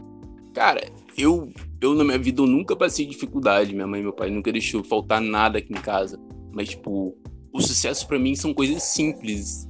Cara, 0.52 0.86
eu, 1.16 1.52
eu 1.80 1.94
na 1.94 2.04
minha 2.04 2.18
vida 2.18 2.42
eu 2.42 2.46
nunca 2.46 2.76
passei 2.76 3.06
dificuldade. 3.06 3.74
Minha 3.74 3.86
mãe 3.86 4.00
e 4.00 4.02
meu 4.02 4.12
pai 4.12 4.30
nunca 4.30 4.52
deixou 4.52 4.84
faltar 4.84 5.20
nada 5.20 5.58
aqui 5.58 5.72
em 5.72 5.80
casa. 5.80 6.20
Mas, 6.52 6.70
tipo, 6.70 7.16
o 7.52 7.60
sucesso 7.60 8.06
para 8.06 8.18
mim 8.18 8.34
são 8.34 8.54
coisas 8.54 8.82
simples. 8.82 9.68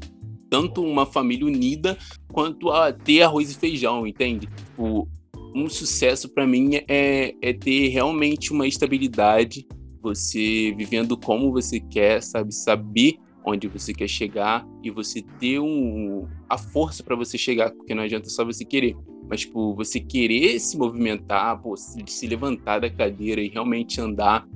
Tanto 0.50 0.82
uma 0.82 1.06
família 1.06 1.46
unida, 1.46 1.98
quanto 2.32 2.70
a 2.70 2.92
ter 2.92 3.22
arroz 3.22 3.50
e 3.50 3.58
feijão, 3.58 4.06
entende? 4.06 4.46
Tipo, 4.46 5.08
um 5.54 5.68
sucesso 5.68 6.28
para 6.28 6.46
mim 6.46 6.80
é, 6.88 7.34
é 7.40 7.52
ter 7.52 7.88
realmente 7.88 8.52
uma 8.52 8.66
estabilidade, 8.66 9.66
você 10.02 10.74
vivendo 10.76 11.16
como 11.16 11.52
você 11.52 11.80
quer, 11.80 12.22
sabe, 12.22 12.52
saber 12.52 13.14
onde 13.44 13.68
você 13.68 13.92
quer 13.92 14.08
chegar 14.08 14.66
e 14.82 14.90
você 14.90 15.22
ter 15.38 15.60
um, 15.60 16.26
a 16.48 16.58
força 16.58 17.02
para 17.02 17.14
você 17.14 17.36
chegar, 17.36 17.70
porque 17.70 17.94
não 17.94 18.02
adianta 18.02 18.28
só 18.28 18.44
você 18.44 18.64
querer, 18.64 18.96
mas 19.28 19.40
tipo, 19.40 19.74
você 19.74 20.00
querer 20.00 20.58
se 20.58 20.76
movimentar, 20.76 21.60
pô, 21.60 21.76
se, 21.76 22.02
se 22.06 22.26
levantar 22.26 22.80
da 22.80 22.90
cadeira 22.90 23.40
e 23.40 23.48
realmente 23.48 24.00
andar, 24.00 24.46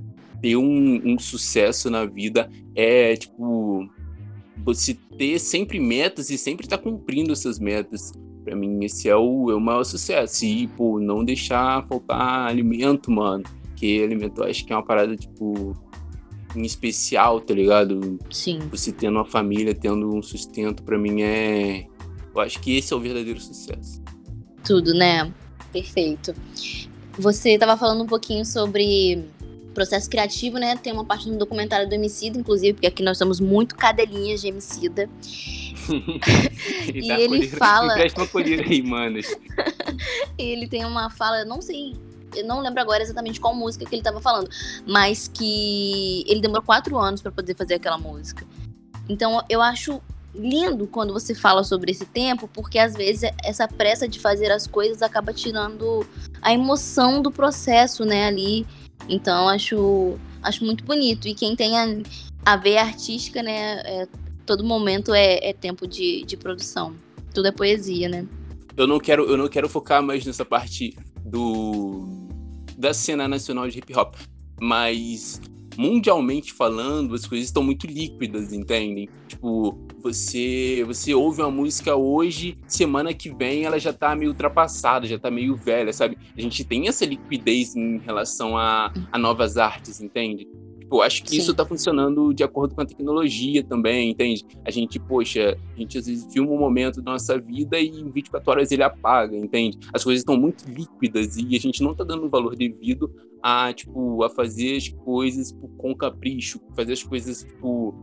ter 0.41 0.55
um, 0.55 1.01
um 1.05 1.19
sucesso 1.19 1.89
na 1.89 2.05
vida 2.05 2.49
é 2.75 3.15
tipo 3.15 3.87
você 4.63 4.97
ter 5.17 5.39
sempre 5.39 5.79
metas 5.79 6.29
e 6.29 6.37
sempre 6.37 6.65
estar 6.65 6.77
tá 6.77 6.83
cumprindo 6.83 7.33
essas 7.33 7.59
metas. 7.59 8.11
Para 8.43 8.55
mim, 8.55 8.83
esse 8.83 9.09
é 9.09 9.15
o, 9.15 9.51
é 9.51 9.55
o 9.55 9.59
maior 9.59 9.83
sucesso. 9.83 10.45
E, 10.45 10.67
pô, 10.67 10.99
não 10.99 11.23
deixar 11.23 11.85
faltar 11.87 12.47
alimento, 12.47 13.11
mano. 13.11 13.43
Porque 13.63 14.01
alimento 14.03 14.43
acho 14.43 14.65
que 14.65 14.73
é 14.73 14.75
uma 14.75 14.85
parada, 14.85 15.15
tipo, 15.15 15.75
em 16.55 16.63
especial, 16.63 17.39
tá 17.41 17.53
ligado? 17.53 18.19
Sim. 18.29 18.59
Você 18.71 18.91
tendo 18.91 19.15
uma 19.15 19.25
família, 19.25 19.73
tendo 19.73 20.15
um 20.15 20.21
sustento, 20.21 20.83
para 20.83 20.97
mim 20.97 21.21
é. 21.21 21.85
Eu 22.33 22.41
acho 22.41 22.59
que 22.59 22.77
esse 22.77 22.93
é 22.93 22.95
o 22.95 22.99
verdadeiro 22.99 23.39
sucesso. 23.39 24.01
Tudo, 24.63 24.93
né? 24.93 25.31
Perfeito. 25.71 26.33
Você 27.17 27.51
estava 27.51 27.75
falando 27.75 28.03
um 28.03 28.07
pouquinho 28.07 28.45
sobre 28.45 29.25
processo 29.73 30.09
criativo, 30.09 30.57
né? 30.57 30.75
Tem 30.75 30.91
uma 30.91 31.05
parte 31.05 31.29
no 31.29 31.37
documentário 31.37 31.87
do 31.87 31.93
Emicida, 31.93 32.37
inclusive, 32.37 32.73
porque 32.73 32.87
aqui 32.87 33.03
nós 33.03 33.17
somos 33.17 33.39
muito 33.39 33.75
cadelinhas 33.75 34.41
de 34.41 34.47
Emicida. 34.47 35.09
e 36.93 37.11
ele 37.11 37.47
fala. 37.47 37.95
uma 38.17 38.27
colheira 38.27 38.63
aí, 38.63 38.81
manos. 38.81 39.27
ele 40.37 40.67
tem 40.67 40.85
uma 40.85 41.09
fala, 41.09 41.45
não 41.45 41.61
sei, 41.61 41.95
eu 42.35 42.45
não 42.45 42.61
lembro 42.61 42.81
agora 42.81 43.01
exatamente 43.01 43.39
qual 43.39 43.55
música 43.55 43.85
que 43.85 43.93
ele 43.93 44.01
estava 44.01 44.21
falando, 44.21 44.49
mas 44.85 45.27
que 45.27 46.23
ele 46.27 46.41
demorou 46.41 46.63
quatro 46.63 46.97
anos 46.97 47.21
para 47.21 47.31
poder 47.31 47.55
fazer 47.55 47.75
aquela 47.75 47.97
música. 47.97 48.45
Então 49.07 49.43
eu 49.49 49.61
acho 49.61 50.01
lindo 50.33 50.85
quando 50.85 51.11
você 51.11 51.33
fala 51.33 51.63
sobre 51.63 51.91
esse 51.91 52.05
tempo, 52.05 52.47
porque 52.47 52.77
às 52.77 52.93
vezes 52.93 53.31
essa 53.43 53.67
pressa 53.67 54.07
de 54.07 54.19
fazer 54.19 54.51
as 54.51 54.67
coisas 54.67 55.01
acaba 55.01 55.33
tirando 55.33 56.05
a 56.41 56.53
emoção 56.53 57.21
do 57.21 57.31
processo, 57.31 58.05
né, 58.05 58.27
ali. 58.27 58.65
Então 59.07 59.47
acho 59.47 60.17
acho 60.41 60.63
muito 60.63 60.83
bonito 60.83 61.27
e 61.27 61.35
quem 61.35 61.55
tem 61.55 61.77
a, 61.77 61.85
a 62.45 62.53
artística, 62.53 63.43
né, 63.43 63.81
é, 63.85 64.07
todo 64.45 64.63
momento 64.63 65.13
é, 65.13 65.49
é 65.49 65.53
tempo 65.53 65.87
de, 65.87 66.23
de 66.23 66.37
produção. 66.37 66.95
Tudo 67.33 67.47
é 67.47 67.51
poesia, 67.51 68.09
né? 68.09 68.25
Eu 68.75 68.87
não 68.87 68.99
quero, 68.99 69.25
eu 69.25 69.37
não 69.37 69.47
quero 69.47 69.67
focar 69.67 70.01
mais 70.01 70.25
nessa 70.25 70.45
parte 70.45 70.95
do 71.23 72.07
da 72.77 72.93
cena 72.93 73.27
nacional 73.27 73.67
de 73.67 73.79
hip 73.79 73.93
hop, 73.93 74.15
mas 74.59 75.41
mundialmente 75.77 76.53
falando, 76.53 77.13
as 77.13 77.25
coisas 77.25 77.47
estão 77.47 77.61
muito 77.61 77.87
líquidas, 77.87 78.53
entendem? 78.53 79.09
Tipo, 79.27 79.77
você 79.99 80.83
você 80.85 81.13
ouve 81.13 81.41
uma 81.41 81.51
música 81.51 81.95
hoje, 81.95 82.57
semana 82.67 83.13
que 83.13 83.33
vem 83.33 83.63
ela 83.63 83.79
já 83.79 83.93
tá 83.93 84.15
meio 84.15 84.31
ultrapassada, 84.31 85.05
já 85.05 85.19
tá 85.19 85.29
meio 85.29 85.55
velha, 85.55 85.93
sabe? 85.93 86.17
A 86.37 86.41
gente 86.41 86.63
tem 86.63 86.87
essa 86.87 87.05
liquidez 87.05 87.75
em 87.75 87.97
relação 87.99 88.57
a, 88.57 88.91
a 89.11 89.17
novas 89.17 89.57
artes, 89.57 90.01
entende? 90.01 90.47
Tipo, 90.89 91.01
acho 91.03 91.23
que 91.23 91.29
Sim. 91.29 91.37
isso 91.37 91.53
tá 91.53 91.63
funcionando 91.63 92.33
de 92.33 92.43
acordo 92.43 92.73
com 92.73 92.81
a 92.81 92.85
tecnologia 92.85 93.63
também, 93.63 94.09
entende? 94.09 94.43
A 94.65 94.71
gente, 94.71 94.99
poxa, 94.99 95.55
a 95.75 95.79
gente 95.79 95.99
às 95.99 96.07
vezes 96.07 96.33
filma 96.33 96.51
um 96.51 96.57
momento 96.57 96.99
da 96.99 97.11
nossa 97.11 97.39
vida 97.39 97.79
e 97.79 97.89
em 97.89 98.09
24 98.09 98.49
horas 98.49 98.71
ele 98.71 98.81
apaga, 98.81 99.37
entende? 99.37 99.77
As 99.93 100.03
coisas 100.03 100.21
estão 100.21 100.35
muito 100.35 100.67
líquidas 100.67 101.37
e 101.37 101.55
a 101.55 101.59
gente 101.59 101.83
não 101.83 101.93
tá 101.93 102.03
dando 102.03 102.25
o 102.25 102.29
valor 102.29 102.55
devido 102.55 103.13
a, 103.43 103.71
tipo, 103.71 104.23
a 104.23 104.29
fazer 104.31 104.77
as 104.77 104.89
coisas 104.89 105.51
tipo, 105.51 105.67
com 105.77 105.95
capricho, 105.95 106.59
fazer 106.75 106.93
as 106.93 107.03
coisas, 107.03 107.43
tipo, 107.43 107.93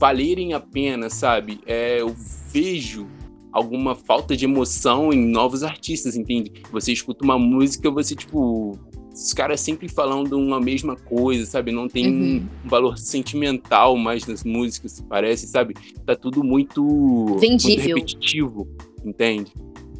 valerem 0.00 0.54
a 0.54 0.60
pena, 0.60 1.10
sabe? 1.10 1.60
É, 1.66 2.00
eu 2.00 2.16
vejo 2.50 3.06
alguma 3.52 3.94
falta 3.94 4.34
de 4.34 4.46
emoção 4.46 5.12
em 5.12 5.26
novos 5.26 5.62
artistas, 5.62 6.16
entende? 6.16 6.62
Você 6.72 6.90
escuta 6.90 7.22
uma 7.22 7.38
música, 7.38 7.90
você, 7.90 8.14
tipo, 8.14 8.78
os 9.12 9.34
caras 9.34 9.60
sempre 9.60 9.90
falando 9.90 10.38
uma 10.38 10.58
mesma 10.58 10.96
coisa, 10.96 11.44
sabe? 11.44 11.70
Não 11.70 11.86
tem 11.86 12.06
uhum. 12.06 12.48
um 12.64 12.68
valor 12.68 12.96
sentimental 12.96 13.94
mais 13.94 14.26
nas 14.26 14.42
músicas, 14.42 15.04
parece, 15.06 15.46
sabe? 15.46 15.74
Tá 16.06 16.16
tudo 16.16 16.42
muito, 16.42 17.36
Vendível. 17.38 17.74
muito 17.74 17.88
repetitivo, 17.88 18.68
entende? 19.04 19.52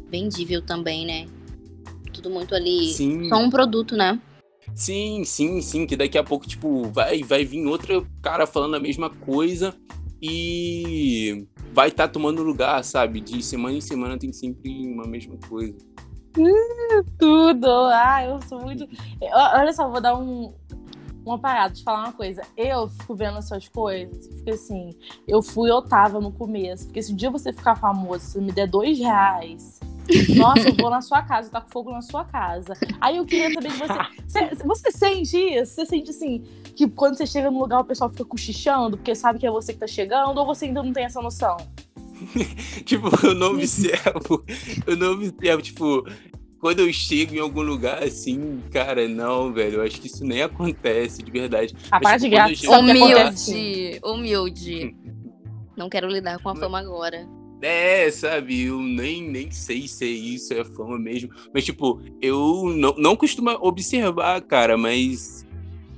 Vendível 0.09 0.63
também, 0.63 1.05
né? 1.05 1.27
Tudo 2.11 2.31
muito 2.31 2.55
ali. 2.55 2.91
Sim. 2.91 3.29
Só 3.29 3.37
um 3.37 3.51
produto, 3.51 3.95
né? 3.95 4.19
Sim, 4.75 5.23
sim, 5.23 5.61
sim. 5.61 5.85
Que 5.85 5.95
daqui 5.95 6.17
a 6.17 6.23
pouco, 6.23 6.47
tipo, 6.47 6.83
vai, 6.89 7.23
vai 7.23 7.43
vir 7.45 7.65
outro 7.65 8.07
cara 8.21 8.45
falando 8.47 8.75
a 8.75 8.79
mesma 8.79 9.09
coisa 9.09 9.75
e 10.21 11.47
vai 11.73 11.87
estar 11.87 12.07
tá 12.07 12.13
tomando 12.13 12.43
lugar, 12.43 12.83
sabe? 12.83 13.19
De 13.19 13.41
semana 13.41 13.75
em 13.75 13.81
semana 13.81 14.17
tem 14.17 14.31
sempre 14.31 14.69
uma 14.87 15.05
mesma 15.05 15.35
coisa. 15.49 15.75
Tudo! 17.17 17.67
Ah, 17.91 18.23
eu 18.25 18.41
sou 18.47 18.61
muito. 18.61 18.87
Olha 19.33 19.73
só, 19.73 19.89
vou 19.89 20.01
dar 20.01 20.17
um, 20.17 20.53
uma 21.25 21.39
parada, 21.39 21.73
de 21.73 21.83
falar 21.83 22.03
uma 22.05 22.13
coisa. 22.13 22.41
Eu 22.55 22.87
fico 22.89 23.15
vendo 23.15 23.37
essas 23.37 23.67
coisas, 23.67 24.27
fico 24.27 24.49
assim, 24.49 24.91
eu 25.27 25.41
fui 25.41 25.69
eu 25.69 25.81
tava 25.81 26.19
no 26.19 26.31
começo. 26.31 26.85
Porque 26.85 27.01
se 27.01 27.13
um 27.13 27.15
dia 27.15 27.29
você 27.29 27.51
ficar 27.51 27.75
famoso, 27.75 28.25
se 28.25 28.39
me 28.39 28.51
der 28.51 28.67
dois 28.67 28.97
reais. 28.97 29.79
Nossa, 30.35 30.69
eu 30.69 30.75
vou 30.75 30.89
na 30.89 31.01
sua 31.01 31.21
casa, 31.21 31.49
tá 31.49 31.61
com 31.61 31.69
fogo 31.69 31.91
na 31.91 32.01
sua 32.01 32.25
casa. 32.25 32.73
Aí 32.99 33.17
eu 33.17 33.25
queria 33.25 33.53
também 33.53 33.71
que 33.71 33.77
você. 33.77 34.55
Você, 34.63 34.91
sente 34.91 35.37
isso? 35.37 35.73
Você 35.73 35.85
sente 35.85 36.09
assim, 36.09 36.43
que 36.75 36.87
quando 36.87 37.17
você 37.17 37.25
chega 37.25 37.51
no 37.51 37.59
lugar 37.59 37.79
o 37.79 37.85
pessoal 37.85 38.09
fica 38.09 38.25
cochichando, 38.25 38.97
porque 38.97 39.13
sabe 39.15 39.39
que 39.39 39.47
é 39.47 39.51
você 39.51 39.73
que 39.73 39.79
tá 39.79 39.87
chegando, 39.87 40.37
ou 40.37 40.45
você 40.45 40.65
ainda 40.65 40.83
não 40.83 40.91
tem 40.91 41.05
essa 41.05 41.21
noção? 41.21 41.57
tipo, 42.85 43.09
eu 43.25 43.35
não 43.35 43.51
observo. 43.51 44.43
Eu 44.85 44.95
não 44.95 45.13
observo, 45.13 45.61
tipo, 45.61 46.05
quando 46.59 46.79
eu 46.79 46.93
chego 46.93 47.35
em 47.35 47.39
algum 47.39 47.61
lugar 47.61 48.03
assim, 48.03 48.61
cara, 48.71 49.07
não, 49.07 49.51
velho, 49.51 49.77
eu 49.77 49.83
acho 49.83 49.99
que 49.99 50.07
isso 50.07 50.23
nem 50.23 50.43
acontece 50.43 51.23
de 51.23 51.31
verdade. 51.31 51.75
A 51.89 51.99
parte 51.99 52.21
de 52.21 52.29
graça. 52.29 52.79
Humilde, 52.79 53.99
humilde. 54.03 54.95
não 55.75 55.89
quero 55.89 56.07
lidar 56.07 56.39
com 56.39 56.49
a 56.49 56.55
fama 56.55 56.79
agora. 56.79 57.27
É, 57.61 58.09
sabe, 58.09 58.63
eu 58.63 58.79
nem, 58.81 59.29
nem 59.29 59.51
sei 59.51 59.87
se 59.87 60.03
é 60.03 60.07
isso, 60.07 60.53
é 60.53 60.63
fama 60.63 60.97
mesmo. 60.97 61.29
Mas, 61.53 61.63
tipo, 61.63 62.01
eu 62.21 62.73
não, 62.75 62.95
não 62.97 63.15
costumo 63.15 63.51
observar, 63.61 64.41
cara, 64.41 64.77
mas. 64.77 65.45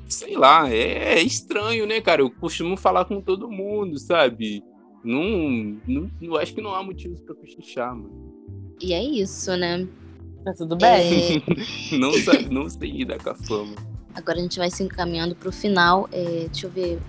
Sei 0.10 0.38
lá, 0.38 0.69
é, 0.69 1.15
é 1.15 1.21
estranho, 1.21 1.88
né, 1.88 1.99
cara? 2.02 2.21
Eu 2.21 2.30
costumo 2.30 2.78
falar 2.78 3.06
com 3.06 3.21
todo 3.21 3.49
mundo, 3.49 3.97
sabe? 3.97 4.63
Não, 5.04 5.80
não, 5.88 6.12
não 6.21 6.36
acho 6.36 6.54
que 6.54 6.62
não 6.62 6.76
há 6.76 6.84
motivos 6.84 7.19
para 7.21 7.34
cochichar, 7.34 7.95
mano. 7.95 8.34
E 8.82 8.93
é 8.93 9.04
isso, 9.04 9.56
né? 9.56 9.88
Tá 10.43 10.54
tudo 10.54 10.76
bem? 10.76 11.38
É... 11.38 11.41
não, 11.97 12.13
sabe, 12.13 12.49
não 12.49 12.69
sei 12.69 12.91
lidar 12.91 13.23
com 13.23 13.30
a 13.30 13.36
fama. 13.36 13.76
Agora 14.13 14.38
a 14.38 14.41
gente 14.41 14.60
vai 14.60 14.69
se 14.69 14.84
encaminhando 14.84 15.36
pro 15.36 15.52
final. 15.52 16.08
É, 16.12 16.47
deixa 16.52 16.67
eu 16.67 16.71
ver. 16.71 16.99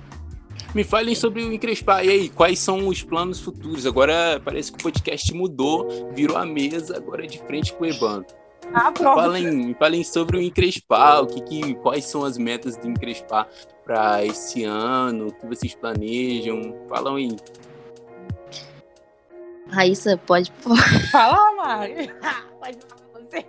Me 0.75 0.83
falem 0.83 1.15
sobre 1.15 1.43
o 1.45 1.53
Encrespar. 1.53 2.05
E 2.05 2.11
aí, 2.11 2.29
quais 2.29 2.59
são 2.59 2.89
os 2.89 3.03
planos 3.03 3.41
futuros? 3.41 3.87
Agora 3.87 4.41
parece 4.45 4.73
que 4.73 4.79
o 4.79 4.83
podcast 4.83 5.33
mudou, 5.33 6.11
virou 6.13 6.37
a 6.37 6.45
mesa, 6.45 6.97
agora 6.97 7.25
é 7.25 7.27
de 7.27 7.39
frente 7.39 7.73
com 7.73 7.85
o 7.85 7.87
Ebano. 7.87 8.27
Ah, 8.73 8.91
pronto. 8.91 9.21
Falem, 9.21 9.75
falem 9.75 10.03
sobre 10.03 10.37
o 10.37 10.43
Encrespar, 10.43 11.23
o 11.23 11.27
que, 11.27 11.41
que, 11.43 11.75
quais 11.77 12.07
são 12.07 12.25
as 12.25 12.37
metas 12.37 12.77
do 12.77 12.89
Encrespar 12.89 13.49
para 13.85 14.25
esse 14.25 14.65
ano, 14.65 15.29
o 15.29 15.33
que 15.33 15.47
vocês 15.47 15.75
planejam. 15.77 16.75
Falam 16.89 17.17
aí. 17.17 17.37
Raíssa, 19.69 20.17
pode. 20.17 20.53
Falar, 21.13 21.55
Mari. 21.57 22.11
pode 22.59 22.79
falar 22.89 23.23
você. 23.23 23.47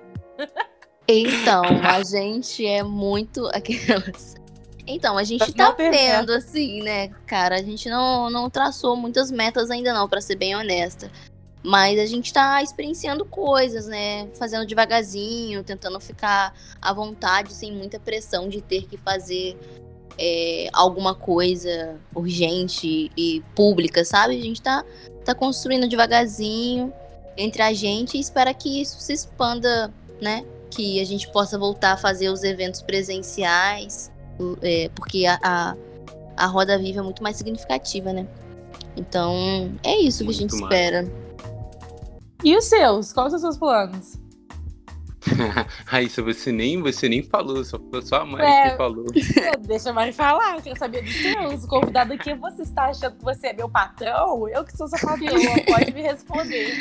Então, 1.07 1.63
a 1.83 2.03
gente 2.03 2.65
é 2.65 2.83
muito 2.83 3.47
aquelas. 3.47 4.35
Então, 4.87 5.17
a 5.17 5.23
gente 5.23 5.51
tá 5.53 5.71
vendo, 5.71 6.31
assim, 6.31 6.81
né, 6.81 7.09
cara? 7.25 7.55
A 7.55 7.61
gente 7.61 7.89
não, 7.89 8.29
não 8.29 8.49
traçou 8.49 8.95
muitas 8.95 9.31
metas 9.31 9.71
ainda, 9.71 9.93
não, 9.93 10.07
para 10.07 10.21
ser 10.21 10.35
bem 10.35 10.55
honesta. 10.55 11.09
Mas 11.63 11.99
a 11.99 12.05
gente 12.05 12.31
tá 12.31 12.61
experienciando 12.61 13.25
coisas, 13.25 13.87
né? 13.87 14.27
Fazendo 14.37 14.67
devagarzinho, 14.67 15.63
tentando 15.63 15.99
ficar 15.99 16.53
à 16.79 16.93
vontade, 16.93 17.53
sem 17.53 17.71
muita 17.71 17.99
pressão 17.99 18.47
de 18.47 18.61
ter 18.61 18.87
que 18.87 18.97
fazer 18.97 19.57
é, 20.17 20.69
alguma 20.71 21.15
coisa 21.15 21.99
urgente 22.13 23.11
e 23.17 23.41
pública, 23.55 24.05
sabe? 24.05 24.37
A 24.37 24.41
gente 24.41 24.61
tá 24.61 24.85
tá 25.25 25.33
construindo 25.33 25.87
devagarzinho 25.87 26.93
entre 27.35 27.63
a 27.63 27.73
gente 27.73 28.15
e 28.15 28.19
espera 28.19 28.53
que 28.53 28.81
isso 28.81 28.99
se 28.99 29.11
expanda, 29.11 29.91
né? 30.21 30.45
Que 30.69 31.01
a 31.01 31.03
gente 31.03 31.27
possa 31.31 31.57
voltar 31.57 31.93
a 31.93 31.97
fazer 31.97 32.29
os 32.29 32.43
eventos 32.43 32.81
presenciais, 32.81 34.11
é, 34.61 34.89
porque 34.95 35.25
a, 35.25 35.39
a, 35.43 35.75
a, 36.37 36.45
Roda 36.47 36.77
Viva 36.77 36.99
é 36.99 37.03
muito 37.03 37.23
mais 37.23 37.37
significativa, 37.37 38.13
né? 38.13 38.27
Então, 38.95 39.71
é 39.83 39.97
isso 39.97 40.23
muito 40.23 40.37
que 40.37 40.43
a 40.43 40.47
gente 40.47 40.61
mais. 40.61 40.63
espera. 40.63 41.11
E 42.43 42.55
os 42.55 42.65
seus? 42.65 43.11
Quais 43.13 43.31
são 43.31 43.35
os 43.35 43.41
seus 43.41 43.57
planos? 43.57 44.25
Raíssa, 45.85 46.21
você 46.21 46.51
nem, 46.51 46.81
você 46.81 47.09
nem 47.09 47.23
falou, 47.23 47.63
só, 47.63 47.79
só 48.03 48.21
a 48.21 48.25
Mari 48.25 48.45
é, 48.45 48.69
que 48.69 48.77
falou. 48.77 49.05
Deixa 49.65 49.89
a 49.89 49.93
Mari 49.93 50.13
falar, 50.13 50.57
eu 50.57 50.61
quero 50.61 50.77
saber 50.77 51.03
dos 51.03 51.15
seus. 51.15 51.63
O 51.63 51.67
convidado 51.67 52.13
aqui, 52.13 52.33
você 52.35 52.61
está 52.61 52.85
achando 52.85 53.17
que 53.17 53.23
você 53.23 53.47
é 53.47 53.53
meu 53.53 53.69
patrão? 53.69 54.47
Eu 54.47 54.63
que 54.63 54.75
sou 54.77 54.87
sua 54.87 54.99
patroa, 54.99 55.39
pode 55.67 55.93
me 55.93 56.01
responder. 56.01 56.75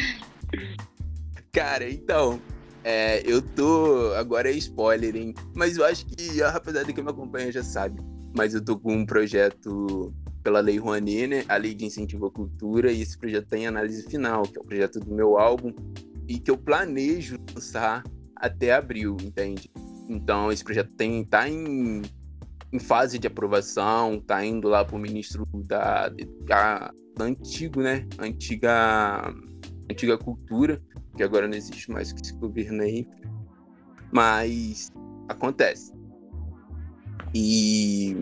Cara, 1.53 1.89
então, 1.89 2.41
é, 2.85 3.23
eu 3.25 3.41
tô. 3.41 4.13
Agora 4.15 4.51
é 4.51 4.53
spoiler, 4.53 5.17
hein? 5.17 5.35
Mas 5.55 5.79
eu 5.79 5.85
acho 5.85 6.05
que 6.07 6.43
a 6.43 6.51
rapaziada 6.51 6.93
que 6.93 7.03
me 7.03 7.11
acompanha 7.11 7.51
já 7.51 7.63
sabe. 7.63 7.99
Mas 8.37 8.53
eu 8.55 8.63
tô 8.63 8.79
com 8.79 8.93
um 8.93 9.07
projeto 9.07 10.13
pela 10.43 10.61
Lei 10.61 10.77
Rouanet, 10.77 11.27
né? 11.27 11.45
A 11.49 11.57
Lei 11.57 11.75
de 11.75 11.87
Incentivo 11.87 12.27
à 12.27 12.31
Cultura, 12.31 12.93
e 12.93 13.01
esse 13.01 13.17
projeto 13.17 13.49
tem 13.49 13.63
tá 13.63 13.69
análise 13.71 14.03
final, 14.05 14.43
que 14.43 14.59
é 14.59 14.61
o 14.61 14.65
projeto 14.65 15.01
do 15.01 15.15
meu 15.15 15.39
álbum, 15.39 15.73
e 16.29 16.39
que 16.39 16.51
eu 16.51 16.59
planejo 16.59 17.39
lançar 17.55 18.05
até 18.37 18.75
abril, 18.75 19.17
entende? 19.23 19.71
Então 20.09 20.53
esse 20.53 20.63
projeto 20.63 20.91
tem 20.91 21.25
tá 21.25 21.49
em, 21.49 22.03
em 22.71 22.79
fase 22.79 23.19
de 23.19 23.27
aprovação, 23.27 24.21
tá 24.21 24.45
indo 24.45 24.69
lá 24.69 24.85
para 24.85 24.97
o 24.97 24.99
ministro 24.99 25.47
da, 25.67 26.11
da, 26.45 26.93
da 27.17 27.25
antigo, 27.25 27.81
né? 27.81 28.07
Antiga 28.19 29.35
antiga 29.91 30.19
cultura, 30.19 30.83
que 31.17 31.23
agora 31.23 31.47
não 31.47 31.57
existe 31.57 31.91
mais 31.91 32.13
que 32.13 32.21
esse 32.21 32.35
governo 32.35 32.83
aí. 32.83 33.07
Mas 34.13 34.93
acontece. 35.29 35.93
E 37.35 38.17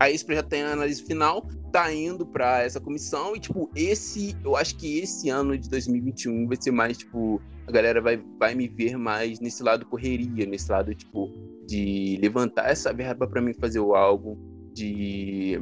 aí 0.00 0.14
esse 0.14 0.24
projeto 0.24 0.48
tem 0.48 0.62
a 0.62 0.72
análise 0.72 1.02
final, 1.02 1.46
tá 1.70 1.92
indo 1.92 2.26
para 2.26 2.62
essa 2.62 2.80
comissão 2.80 3.36
e 3.36 3.40
tipo, 3.40 3.70
esse, 3.74 4.36
eu 4.44 4.56
acho 4.56 4.76
que 4.76 4.98
esse 4.98 5.28
ano 5.28 5.56
de 5.56 5.68
2021 5.68 6.46
vai 6.46 6.56
ser 6.60 6.70
mais 6.70 6.96
tipo 6.98 7.40
a 7.66 7.70
galera 7.70 8.00
vai, 8.00 8.22
vai 8.38 8.54
me 8.54 8.68
ver 8.68 8.96
mais 8.96 9.40
nesse 9.40 9.62
lado 9.62 9.86
correria, 9.86 10.46
nesse 10.46 10.70
lado, 10.70 10.94
tipo, 10.94 11.30
de 11.66 12.18
levantar 12.20 12.68
essa 12.68 12.92
verba 12.92 13.26
para 13.26 13.40
mim 13.40 13.54
fazer 13.54 13.80
o 13.80 13.94
álbum, 13.94 14.36
de, 14.72 15.58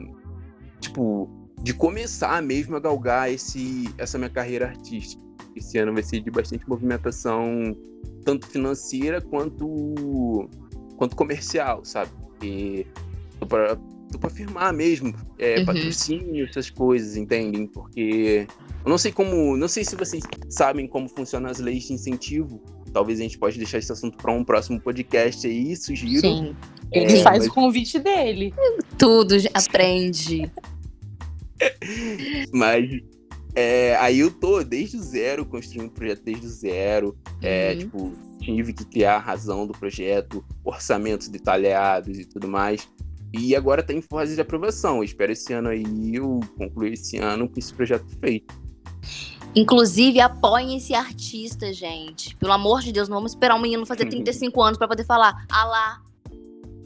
tipo, 0.80 1.28
de 1.62 1.74
começar 1.74 2.42
mesmo 2.42 2.76
a 2.76 2.80
galgar 2.80 3.30
esse, 3.32 3.88
essa 3.98 4.16
minha 4.18 4.30
carreira 4.30 4.66
artística. 4.68 5.22
Esse 5.54 5.78
ano 5.78 5.92
vai 5.92 6.02
ser 6.02 6.20
de 6.20 6.30
bastante 6.30 6.68
movimentação, 6.68 7.76
tanto 8.24 8.46
financeira 8.46 9.20
quanto, 9.20 10.48
quanto 10.96 11.16
comercial, 11.16 11.84
sabe? 11.84 12.10
E 12.42 12.86
tô 13.38 13.46
pra 13.46 14.30
firmar 14.30 14.72
mesmo. 14.72 15.14
É, 15.38 15.58
Uhum. 15.58 15.66
patrocínio, 15.66 16.46
essas 16.48 16.70
coisas, 16.70 17.16
entendem? 17.16 17.66
Porque 17.66 18.46
eu 18.84 18.88
não 18.90 18.96
sei 18.98 19.12
como. 19.12 19.56
Não 19.56 19.68
sei 19.68 19.84
se 19.84 19.96
vocês 19.96 20.22
sabem 20.48 20.86
como 20.86 21.08
funcionam 21.08 21.50
as 21.50 21.58
leis 21.58 21.84
de 21.84 21.92
incentivo. 21.94 22.62
Talvez 22.92 23.20
a 23.20 23.22
gente 23.22 23.38
pode 23.38 23.56
deixar 23.56 23.78
esse 23.78 23.92
assunto 23.92 24.16
para 24.16 24.32
um 24.32 24.42
próximo 24.44 24.80
podcast 24.80 25.46
aí, 25.46 25.76
sugiro. 25.76 26.20
Sim. 26.22 26.56
Ele 26.92 27.12
É, 27.18 27.22
faz 27.22 27.38
mas- 27.40 27.46
o 27.48 27.54
convite 27.54 27.98
dele. 28.00 28.52
Tudo 28.98 29.36
aprende. 29.54 30.50
Mas 32.52 32.90
é, 33.54 33.96
aí 33.96 34.20
eu 34.20 34.30
tô 34.30 34.62
desde 34.62 34.96
o 34.96 35.02
zero, 35.02 35.44
construindo 35.44 35.88
o 35.88 35.92
projeto 35.92 36.22
desde 36.22 36.46
o 36.46 36.48
zero. 36.50 37.16
É, 37.42 37.72
Uhum. 37.72 37.78
tipo, 37.78 38.12
tive 38.40 38.72
que 38.72 38.84
criar 38.84 39.16
a 39.16 39.18
razão 39.18 39.66
do 39.66 39.72
projeto, 39.72 40.44
orçamentos 40.64 41.28
detalhados 41.28 42.18
e 42.18 42.24
tudo 42.24 42.48
mais. 42.48 42.88
E 43.32 43.54
agora 43.54 43.82
tá 43.82 43.92
em 43.92 44.00
fase 44.02 44.34
de 44.34 44.40
aprovação. 44.40 44.98
Eu 44.98 45.04
espero 45.04 45.32
esse 45.32 45.52
ano 45.52 45.68
aí, 45.68 45.84
eu 46.14 46.40
concluir 46.58 46.94
esse 46.94 47.16
ano 47.18 47.48
com 47.48 47.58
esse 47.58 47.72
projeto 47.72 48.06
feito. 48.20 48.52
Inclusive, 49.54 50.20
apoiem 50.20 50.76
esse 50.76 50.94
artista, 50.94 51.72
gente. 51.72 52.36
Pelo 52.36 52.52
amor 52.52 52.80
de 52.82 52.92
Deus, 52.92 53.08
não 53.08 53.16
vamos 53.16 53.32
esperar 53.32 53.56
um 53.56 53.60
menino 53.60 53.84
fazer 53.84 54.06
35 54.10 54.62
anos 54.62 54.78
pra 54.78 54.86
poder 54.88 55.04
falar. 55.04 55.44
Ah 55.50 55.64
lá. 55.64 56.02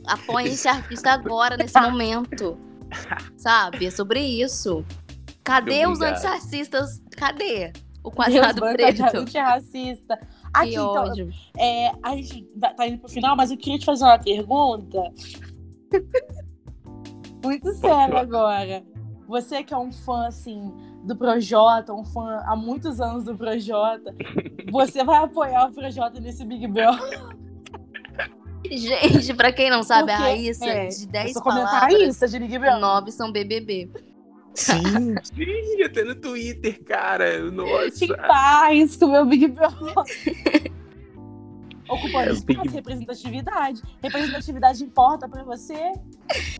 Apoiem 0.06 0.48
esse 0.52 0.68
artista 0.68 1.10
agora, 1.12 1.56
nesse 1.56 1.78
momento. 1.80 2.58
Sabe? 3.36 3.86
É 3.86 3.90
sobre 3.90 4.20
isso. 4.20 4.84
Cadê 5.42 5.86
os 5.86 6.00
antirracistas? 6.00 7.02
Cadê? 7.16 7.72
O 8.02 8.10
quadrado 8.10 8.60
preto. 8.60 9.10
de 9.10 9.16
antirracista. 9.16 10.14
Aqui, 10.52 10.70
Que 10.70 10.74
então, 10.74 10.94
ódio. 10.94 11.30
é, 11.58 11.90
a 12.02 12.16
gente 12.16 12.46
tá 12.76 12.86
indo 12.86 12.98
pro 12.98 13.08
final, 13.08 13.36
mas 13.36 13.50
eu 13.50 13.56
queria 13.56 13.78
te 13.78 13.84
fazer 13.84 14.04
uma 14.04 14.18
pergunta. 14.18 15.02
Muito 17.42 17.72
séria 17.74 18.20
agora. 18.20 18.84
Você 19.26 19.64
que 19.64 19.72
é 19.72 19.78
um 19.78 19.90
fã, 19.90 20.26
assim, 20.26 20.72
do 21.04 21.16
Projota, 21.16 21.92
um 21.92 22.04
fã 22.04 22.42
há 22.46 22.54
muitos 22.54 23.00
anos 23.00 23.24
do 23.24 23.36
Projota, 23.36 24.14
você 24.70 25.02
vai 25.02 25.18
apoiar 25.22 25.66
o 25.66 25.72
Projota 25.72 26.20
nesse 26.20 26.44
Big 26.44 26.66
Brother? 26.66 27.36
Gente, 28.70 29.34
pra 29.34 29.52
quem 29.52 29.70
não 29.70 29.82
sabe, 29.82 30.10
a 30.12 30.16
Raíssa, 30.18 30.64
é, 30.66 30.86
de 30.88 31.02
Eu 31.04 31.08
10 31.08 31.32
sou 31.32 31.42
palavras, 31.42 31.70
comentarista 31.80 32.28
de 32.28 32.38
Big 32.38 32.58
Brother. 32.58 32.80
9 32.80 33.12
são 33.12 33.30
BBB. 33.32 33.90
Sim, 34.54 35.14
sim, 35.22 35.82
até 35.84 36.04
no 36.04 36.14
Twitter, 36.14 36.82
cara. 36.84 37.50
Nossa. 37.50 38.04
Em 38.04 38.08
paz 38.08 38.96
com 38.96 39.06
o 39.06 39.10
meu 39.12 39.26
Big 39.26 39.48
Brother. 39.48 39.94
Ocupando 41.86 42.30
É, 42.30 42.32
espaço, 42.32 42.60
Big- 42.62 42.74
representatividade. 42.74 43.82
Representatividade 44.02 44.82
importa 44.82 45.28
pra 45.28 45.42
você? 45.44 45.92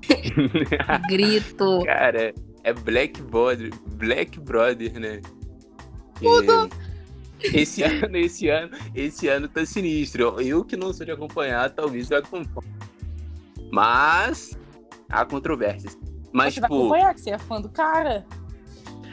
Grito. 1.09 1.83
Cara, 1.87 2.35
é 2.63 2.73
Black 2.75 3.23
Brother, 3.23 3.71
Black 3.95 4.39
Brother, 4.39 5.01
né? 5.01 5.21
Tudo. 6.21 6.69
Esse 7.53 7.83
ano, 7.85 8.17
esse 8.17 8.49
ano, 8.49 8.71
esse 8.95 9.29
ano 9.29 9.49
tá 9.49 9.65
sinistro. 9.67 10.41
Eu, 10.41 10.65
que 10.65 10.77
não 10.77 10.93
sou 10.93 11.05
de 11.05 11.13
acompanhar, 11.13 11.71
talvez 11.71 12.11
eu 12.11 12.19
acompanhe. 12.19 12.73
Mas 13.71 14.57
há 15.09 15.25
controvérsias. 15.25 15.99
Mas, 16.33 16.55
você 16.55 16.61
vai 16.61 16.71
tipo, 16.71 16.81
acompanhar, 16.81 17.15
que 17.15 17.21
você 17.21 17.31
é 17.31 17.39
fã 17.39 17.61
do 17.61 17.69
cara. 17.69 18.27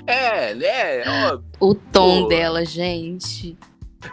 é, 0.08 0.56
né? 0.56 1.04
ó, 1.08 1.40
O 1.60 1.76
tom 1.76 2.24
Pô. 2.24 2.28
dela, 2.28 2.66
gente. 2.66 3.58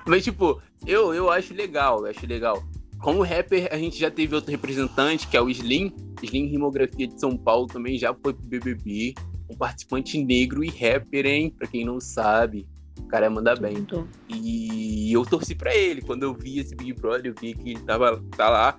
Mas, 0.07 0.25
tipo, 0.25 0.61
eu, 0.87 1.15
eu 1.15 1.31
acho 1.31 1.55
legal, 1.55 2.01
eu 2.01 2.11
acho 2.11 2.27
legal. 2.27 2.63
Como 3.01 3.23
rapper, 3.23 3.69
a 3.71 3.79
gente 3.79 3.99
já 3.99 4.11
teve 4.11 4.35
outro 4.35 4.51
representante, 4.51 5.29
que 5.29 5.37
é 5.37 5.41
o 5.41 5.49
Slim. 5.49 5.95
Slim 6.23 6.47
Rimografia 6.47 7.07
de 7.07 7.19
São 7.19 7.37
Paulo 7.37 7.67
também 7.67 7.97
já 7.97 8.13
foi 8.13 8.35
pro 8.35 8.47
BBB. 8.47 9.15
Um 9.49 9.57
participante 9.57 10.23
negro 10.23 10.63
e 10.63 10.69
rapper, 10.69 11.25
hein? 11.25 11.55
Pra 11.57 11.67
quem 11.67 11.85
não 11.85 12.01
sabe. 12.01 12.67
O 12.99 13.07
cara 13.09 13.31
manda 13.31 13.55
bem. 13.55 13.85
Tudo. 13.85 14.09
E 14.29 15.13
eu 15.13 15.25
torci 15.25 15.55
pra 15.55 15.75
ele. 15.75 16.03
Quando 16.03 16.23
eu 16.23 16.35
vi 16.35 16.59
esse 16.59 16.75
Big 16.75 16.93
Brother, 16.95 17.27
eu 17.27 17.35
vi 17.41 17.55
que 17.55 17.71
ele 17.71 17.81
tava 17.81 18.23
tá 18.37 18.49
lá. 18.49 18.77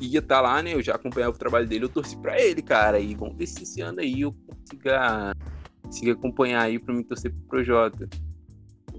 Ia 0.00 0.22
tá 0.22 0.40
lá, 0.40 0.62
né? 0.62 0.74
Eu 0.74 0.82
já 0.82 0.94
acompanhava 0.94 1.34
o 1.34 1.38
trabalho 1.38 1.66
dele, 1.66 1.84
eu 1.84 1.88
torci 1.88 2.16
pra 2.16 2.40
ele, 2.40 2.62
cara. 2.62 2.98
E 2.98 3.14
vamos 3.14 3.36
ver 3.36 3.46
se 3.46 3.62
esse 3.62 3.80
ano 3.80 4.00
aí 4.00 4.22
eu 4.22 4.34
consiga, 4.46 5.34
consiga 5.82 6.12
acompanhar 6.12 6.62
aí 6.62 6.78
pra 6.78 6.94
me 6.94 7.04
torcer 7.04 7.30
pro 7.32 7.40
Projota. 7.48 8.08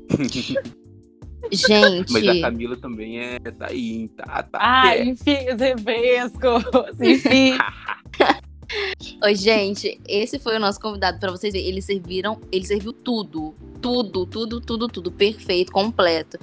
Gente. 1.51 2.13
Mas 2.13 2.27
a 2.27 2.41
Camila 2.41 2.77
também 2.77 3.19
é. 3.19 3.39
Tá 3.39 3.67
aí, 3.69 3.93
hein? 3.93 4.07
Tá, 4.15 4.43
tá. 4.43 4.59
Ah, 4.61 4.95
é. 4.95 5.03
enfim, 5.03 5.37
os 5.53 5.59
refrescos. 5.59 6.63
Enfim. 7.01 7.57
Oi, 9.23 9.35
gente, 9.35 9.99
esse 10.07 10.39
foi 10.39 10.55
o 10.55 10.59
nosso 10.59 10.79
convidado 10.79 11.19
pra 11.19 11.31
vocês 11.31 11.53
verem. 11.53 11.67
Eles 11.67 11.85
serviram, 11.85 12.39
ele 12.51 12.65
serviu 12.65 12.93
tudo, 12.93 13.53
tudo, 13.81 14.25
tudo, 14.25 14.61
tudo, 14.61 14.87
tudo, 14.87 15.11
perfeito, 15.11 15.71
completo. 15.71 16.37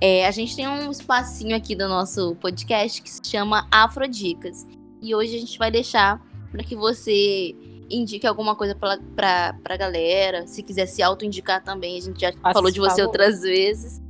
É, 0.00 0.26
a 0.26 0.30
gente 0.30 0.54
tem 0.54 0.66
um 0.68 0.90
espacinho 0.90 1.56
aqui 1.56 1.74
do 1.74 1.88
nosso 1.88 2.34
podcast 2.36 3.02
que 3.02 3.10
se 3.10 3.20
chama 3.24 3.66
Afrodicas. 3.70 4.66
E 5.00 5.14
hoje 5.14 5.36
a 5.36 5.40
gente 5.40 5.58
vai 5.58 5.70
deixar 5.70 6.20
para 6.50 6.62
que 6.64 6.74
você 6.74 7.54
indique 7.90 8.26
alguma 8.26 8.54
coisa 8.54 8.74
pra, 8.74 8.98
pra, 9.14 9.54
pra 9.62 9.76
galera. 9.76 10.46
Se 10.46 10.62
quiser 10.62 10.86
se 10.86 11.02
auto-indicar 11.02 11.62
também, 11.62 11.96
a 11.96 12.00
gente 12.00 12.20
já 12.20 12.32
falou 12.52 12.70
de 12.70 12.80
você 12.80 13.02
favor. 13.02 13.06
outras 13.06 13.42
vezes. 13.42 14.00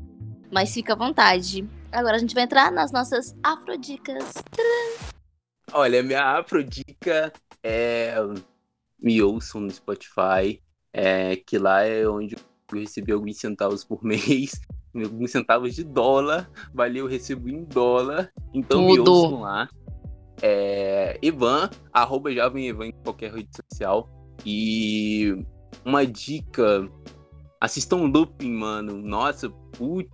Mas 0.51 0.73
fica 0.73 0.95
à 0.95 0.97
vontade. 0.97 1.69
Agora 1.93 2.17
a 2.17 2.19
gente 2.19 2.35
vai 2.35 2.45
entrar 2.45 2.73
nas 2.73 2.91
nossas 2.91 3.37
Afrodicas. 3.43 4.33
Olha, 5.73 6.03
minha 6.03 6.39
afrodica 6.39 7.31
é. 7.63 8.15
Me 9.01 9.23
ouçam 9.23 9.61
no 9.61 9.71
Spotify. 9.71 10.61
É, 10.93 11.37
que 11.37 11.59
lá 11.59 11.83
é 11.83 12.09
onde 12.09 12.35
eu 12.35 12.79
recebi 12.81 13.13
alguns 13.13 13.37
centavos 13.39 13.85
por 13.85 14.03
mês. 14.05 14.61
Alguns 14.95 15.31
centavos 15.31 15.75
de 15.75 15.85
dólar. 15.85 16.51
Valeu, 16.75 17.05
eu 17.05 17.11
recebo 17.11 17.49
em 17.49 17.63
dólar. 17.65 18.33
Então 18.53 18.83
me 18.87 18.97
Tudo. 18.97 19.13
ouçam 19.13 19.41
lá. 19.41 19.69
É, 20.43 21.19
Evan, 21.23 21.69
arroba 21.93 22.33
Jovem 22.33 22.69
Evan 22.69 22.87
em 22.87 22.93
qualquer 22.93 23.33
rede 23.33 23.51
social. 23.71 24.09
E 24.45 25.37
uma 25.85 26.07
dica. 26.07 26.89
Assistam 27.61 27.97
Looping, 28.13 28.53
mano. 28.53 28.97
Nossa, 28.97 29.51
putz. 29.51 30.09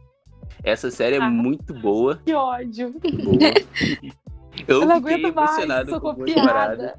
Essa 0.62 0.90
série 0.90 1.16
é 1.16 1.20
Ah. 1.20 1.28
muito 1.30 1.72
boa. 1.74 2.20
Que 2.24 2.32
ódio. 2.34 2.92
boa. 2.92 3.38
Eu, 4.68 4.80
Eu 4.82 4.86
não 4.86 4.96
aguento 4.96 5.34
mais, 5.34 5.88
sou 5.88 6.00
copiada. 6.00 6.98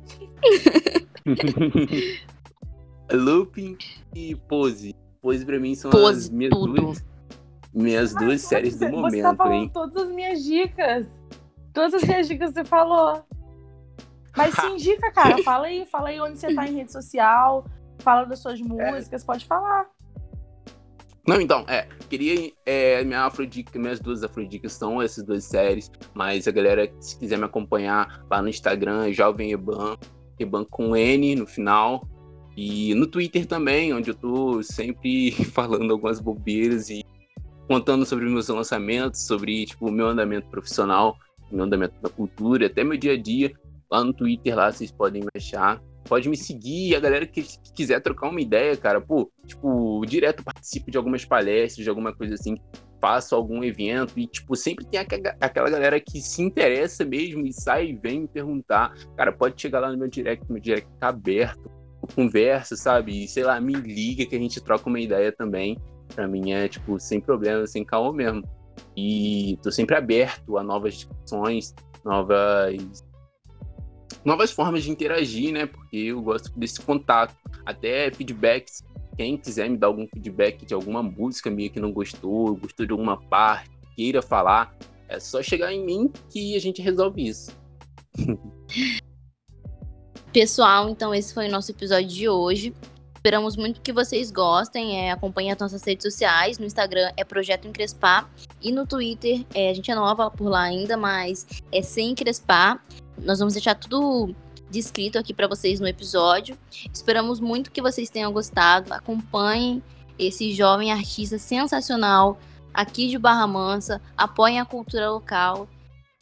Looping 3.12 3.78
e 4.16 4.36
Pose. 4.36 4.96
Pose 5.22 5.46
pra 5.46 5.60
mim 5.60 5.74
são 5.76 5.90
Pose, 5.92 6.20
as 6.26 6.30
minhas 6.30 6.54
tudo. 6.54 6.74
duas, 6.74 7.06
minhas 7.74 8.14
duas 8.14 8.42
séries 8.42 8.76
do 8.78 8.80
Você- 8.80 8.92
Você 8.92 8.92
tá 8.92 9.02
momento, 9.02 9.38
falando 9.38 9.54
hein? 9.54 9.72
todas 9.74 9.96
as 9.98 10.10
minhas 10.12 10.44
dicas. 10.44 11.08
Todas 11.74 11.94
as 11.96 12.04
minhas 12.04 12.28
dicas 12.28 12.54
você 12.54 12.64
falou. 12.64 13.24
Mas 14.38 14.54
se 14.54 14.66
indica, 14.70 15.12
cara. 15.12 15.42
Fala 15.44 15.68
aí, 15.68 15.86
fala 15.86 16.10
aí 16.10 16.20
onde 16.22 16.38
você 16.38 16.54
tá 16.54 16.68
em 16.68 16.76
rede 16.76 16.92
social. 16.92 17.66
Fala 18.00 18.26
das 18.26 18.40
suas 18.40 18.60
músicas, 18.62 19.24
pode 19.24 19.46
falar. 19.46 19.88
Não, 21.28 21.42
então, 21.42 21.66
é, 21.68 21.88
queria, 22.08 22.52
é, 22.66 23.04
minha 23.04 23.22
afrodica, 23.22 23.80
minhas 23.80 24.00
duas 24.00 24.24
afrodicas 24.24 24.74
são 24.74 25.02
essas 25.02 25.24
duas 25.24 25.44
séries, 25.44 25.92
mas 26.14 26.48
a 26.48 26.52
galera, 26.52 26.92
se 27.00 27.18
quiser 27.18 27.38
me 27.38 27.46
acompanhar 27.46 28.24
lá 28.30 28.42
no 28.44 28.50
Instagram, 28.50 29.12
Jovem 29.12 29.52
Eban, 29.52 29.98
Eban 30.40 30.64
com 30.66 30.96
N 30.96 31.36
no 31.36 31.48
final, 31.48 32.08
e 32.56 32.94
no 32.94 33.08
Twitter 33.08 33.48
também, 33.48 33.92
onde 33.92 34.12
eu 34.12 34.16
tô 34.16 34.62
sempre 34.62 35.32
falando 35.52 35.92
algumas 35.92 36.20
bobeiras 36.20 36.90
e 36.92 37.04
contando 37.68 38.06
sobre 38.06 38.26
meus 38.26 38.48
lançamentos, 38.48 39.26
sobre, 39.26 39.66
tipo, 39.66 39.88
o 39.88 39.92
meu 39.92 40.08
andamento 40.08 40.48
profissional, 40.50 41.18
meu 41.52 41.66
andamento 41.66 42.00
da 42.02 42.10
cultura, 42.10 42.68
até 42.68 42.84
meu 42.84 42.98
dia 42.98 43.14
a 43.14 43.18
dia, 43.18 43.52
lá 43.90 44.04
no 44.04 44.14
Twitter, 44.14 44.56
lá 44.56 44.72
vocês 44.72 44.92
podem 44.92 45.24
me 45.24 45.30
achar, 45.36 45.82
pode 46.08 46.30
me 46.30 46.38
seguir, 46.38 46.96
a 46.96 47.00
galera 47.00 47.26
que, 47.26 47.42
que 47.42 47.74
quiser 47.74 48.00
trocar 48.00 48.30
uma 48.30 48.42
ideia, 48.42 48.78
cara, 48.78 49.02
pô, 49.02 49.32
tipo, 49.46 50.04
direto 50.06 50.44
participo 50.44 50.92
de 50.92 50.98
algumas 50.98 51.26
palestras, 51.26 51.84
de 51.84 51.90
alguma 51.90 52.14
coisa 52.14 52.36
assim, 52.36 52.58
faço 53.02 53.36
algum 53.36 53.64
evento, 53.64 54.14
e, 54.16 54.28
tipo, 54.28 54.56
sempre 54.56 54.86
tem 54.86 55.00
aquela 55.00 55.70
galera 55.70 56.00
que 56.00 56.22
se 56.22 56.42
interessa 56.42 57.04
mesmo 57.04 57.46
e 57.46 57.52
sai 57.52 57.88
e 57.88 57.94
vem 57.94 58.22
me 58.22 58.28
perguntar, 58.28 58.94
cara, 59.18 59.32
pode 59.32 59.62
chegar 59.62 59.80
lá 59.80 59.92
no 59.92 59.98
meu 59.98 60.08
direct, 60.08 60.46
meu 60.50 60.62
direct 60.62 60.90
tá 61.00 61.10
aberto, 61.10 61.70
conversa, 62.16 62.76
sabe, 62.76 63.24
e 63.24 63.28
sei 63.28 63.44
lá, 63.44 63.60
me 63.60 63.74
liga 63.74 64.26
que 64.26 64.36
a 64.36 64.40
gente 64.40 64.62
troca 64.62 64.88
uma 64.88 65.00
ideia 65.00 65.32
também, 65.32 65.78
pra 66.14 66.28
mim 66.28 66.52
é, 66.52 66.68
tipo, 66.68 67.00
sem 67.00 67.20
problema, 67.20 67.66
sem 67.66 67.84
calma 67.84 68.14
mesmo, 68.14 68.44
e 68.96 69.58
tô 69.62 69.72
sempre 69.72 69.96
aberto 69.96 70.58
a 70.58 70.64
novas 70.64 70.94
discussões, 70.96 71.74
novas 72.04 73.04
novas 74.24 74.52
formas 74.52 74.84
de 74.84 74.92
interagir, 74.92 75.52
né? 75.52 75.66
Porque 75.66 75.98
eu 75.98 76.22
gosto 76.22 76.52
desse 76.58 76.82
contato, 76.82 77.36
até 77.66 78.12
feedbacks. 78.12 78.84
Quem 79.18 79.38
quiser 79.38 79.70
me 79.70 79.78
dar 79.78 79.88
algum 79.88 80.08
feedback 80.08 80.66
de 80.66 80.74
alguma 80.74 81.02
música 81.02 81.50
minha 81.50 81.70
que 81.70 81.80
não 81.80 81.92
gostou, 81.92 82.56
gostou 82.56 82.86
de 82.86 82.92
alguma 82.92 83.18
parte, 83.18 83.70
queira 83.96 84.22
falar, 84.22 84.76
é 85.08 85.20
só 85.20 85.42
chegar 85.42 85.72
em 85.72 85.86
mim 85.86 86.12
que 86.30 86.56
a 86.56 86.60
gente 86.60 86.82
resolve 86.82 87.28
isso. 87.28 87.52
Pessoal, 90.34 90.90
então 90.90 91.16
esse 91.16 91.34
foi 91.34 91.48
o 91.48 91.52
nosso 91.52 91.72
episódio 91.72 92.10
de 92.10 92.28
hoje. 92.28 92.74
Esperamos 93.16 93.56
muito 93.56 93.82
que 93.82 93.92
vocês 93.94 94.30
gostem. 94.30 95.00
É, 95.00 95.12
acompanhem 95.12 95.52
as 95.52 95.58
nossas 95.58 95.84
redes 95.84 96.04
sociais. 96.04 96.60
No 96.60 96.66
Instagram 96.66 97.12
é 97.16 97.24
Projeto 97.24 97.68
Encrespar. 97.68 98.30
E 98.62 98.72
no 98.72 98.86
Twitter, 98.86 99.46
é, 99.54 99.70
a 99.70 99.74
gente 99.74 99.90
é 99.90 99.96
nova 99.96 100.30
por 100.30 100.50
lá 100.50 100.62
ainda, 100.62 100.98
mas 100.98 101.48
é 101.72 101.82
sem 101.82 102.12
encrespar. 102.12 102.84
Nós 103.18 103.40
vamos 103.40 103.54
deixar 103.54 103.76
tudo 103.76 104.36
descrito 104.70 105.18
aqui 105.18 105.34
para 105.34 105.48
vocês 105.48 105.80
no 105.80 105.88
episódio. 105.88 106.58
Esperamos 106.94 107.40
muito 107.40 107.72
que 107.72 107.82
vocês 107.82 108.10
tenham 108.10 108.32
gostado. 108.32 108.94
Acompanhem 108.94 109.82
esse 110.18 110.54
jovem 110.54 110.92
artista 110.92 111.38
sensacional 111.38 112.38
aqui 112.74 113.08
de 113.08 113.18
Barra 113.18 113.48
Mansa. 113.48 114.02
Apoiem 114.18 114.60
a 114.60 114.66
cultura 114.66 115.10
local 115.10 115.68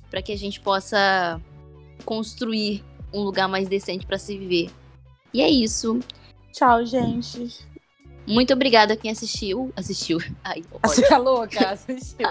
para 0.10 0.22
que 0.22 0.32
a 0.32 0.38
gente 0.38 0.60
possa 0.60 1.42
construir 2.06 2.84
um 3.12 3.22
lugar 3.22 3.48
mais 3.48 3.68
decente 3.68 4.06
para 4.06 4.18
se 4.18 4.38
viver. 4.38 4.70
E 5.34 5.42
é 5.42 5.50
isso. 5.50 6.00
Tchau, 6.52 6.86
gente. 6.86 7.68
Muito 8.28 8.54
obrigada 8.54 8.94
a 8.94 8.98
quem 8.98 9.12
assistiu. 9.12 9.74
Assistiu. 9.76 10.20
Ai, 10.44 10.64
Você 10.84 11.08
tá 11.08 11.18
louca? 11.18 11.70
Assistiu. 11.72 12.28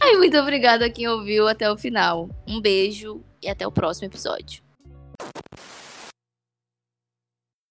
Ai, 0.00 0.16
muito 0.16 0.36
obrigada 0.38 0.86
a 0.86 0.90
quem 0.90 1.08
ouviu 1.08 1.48
até 1.48 1.70
o 1.70 1.76
final. 1.76 2.28
Um 2.46 2.60
beijo 2.60 3.22
e 3.42 3.48
até 3.48 3.66
o 3.66 3.72
próximo 3.72 4.06
episódio. 4.06 4.62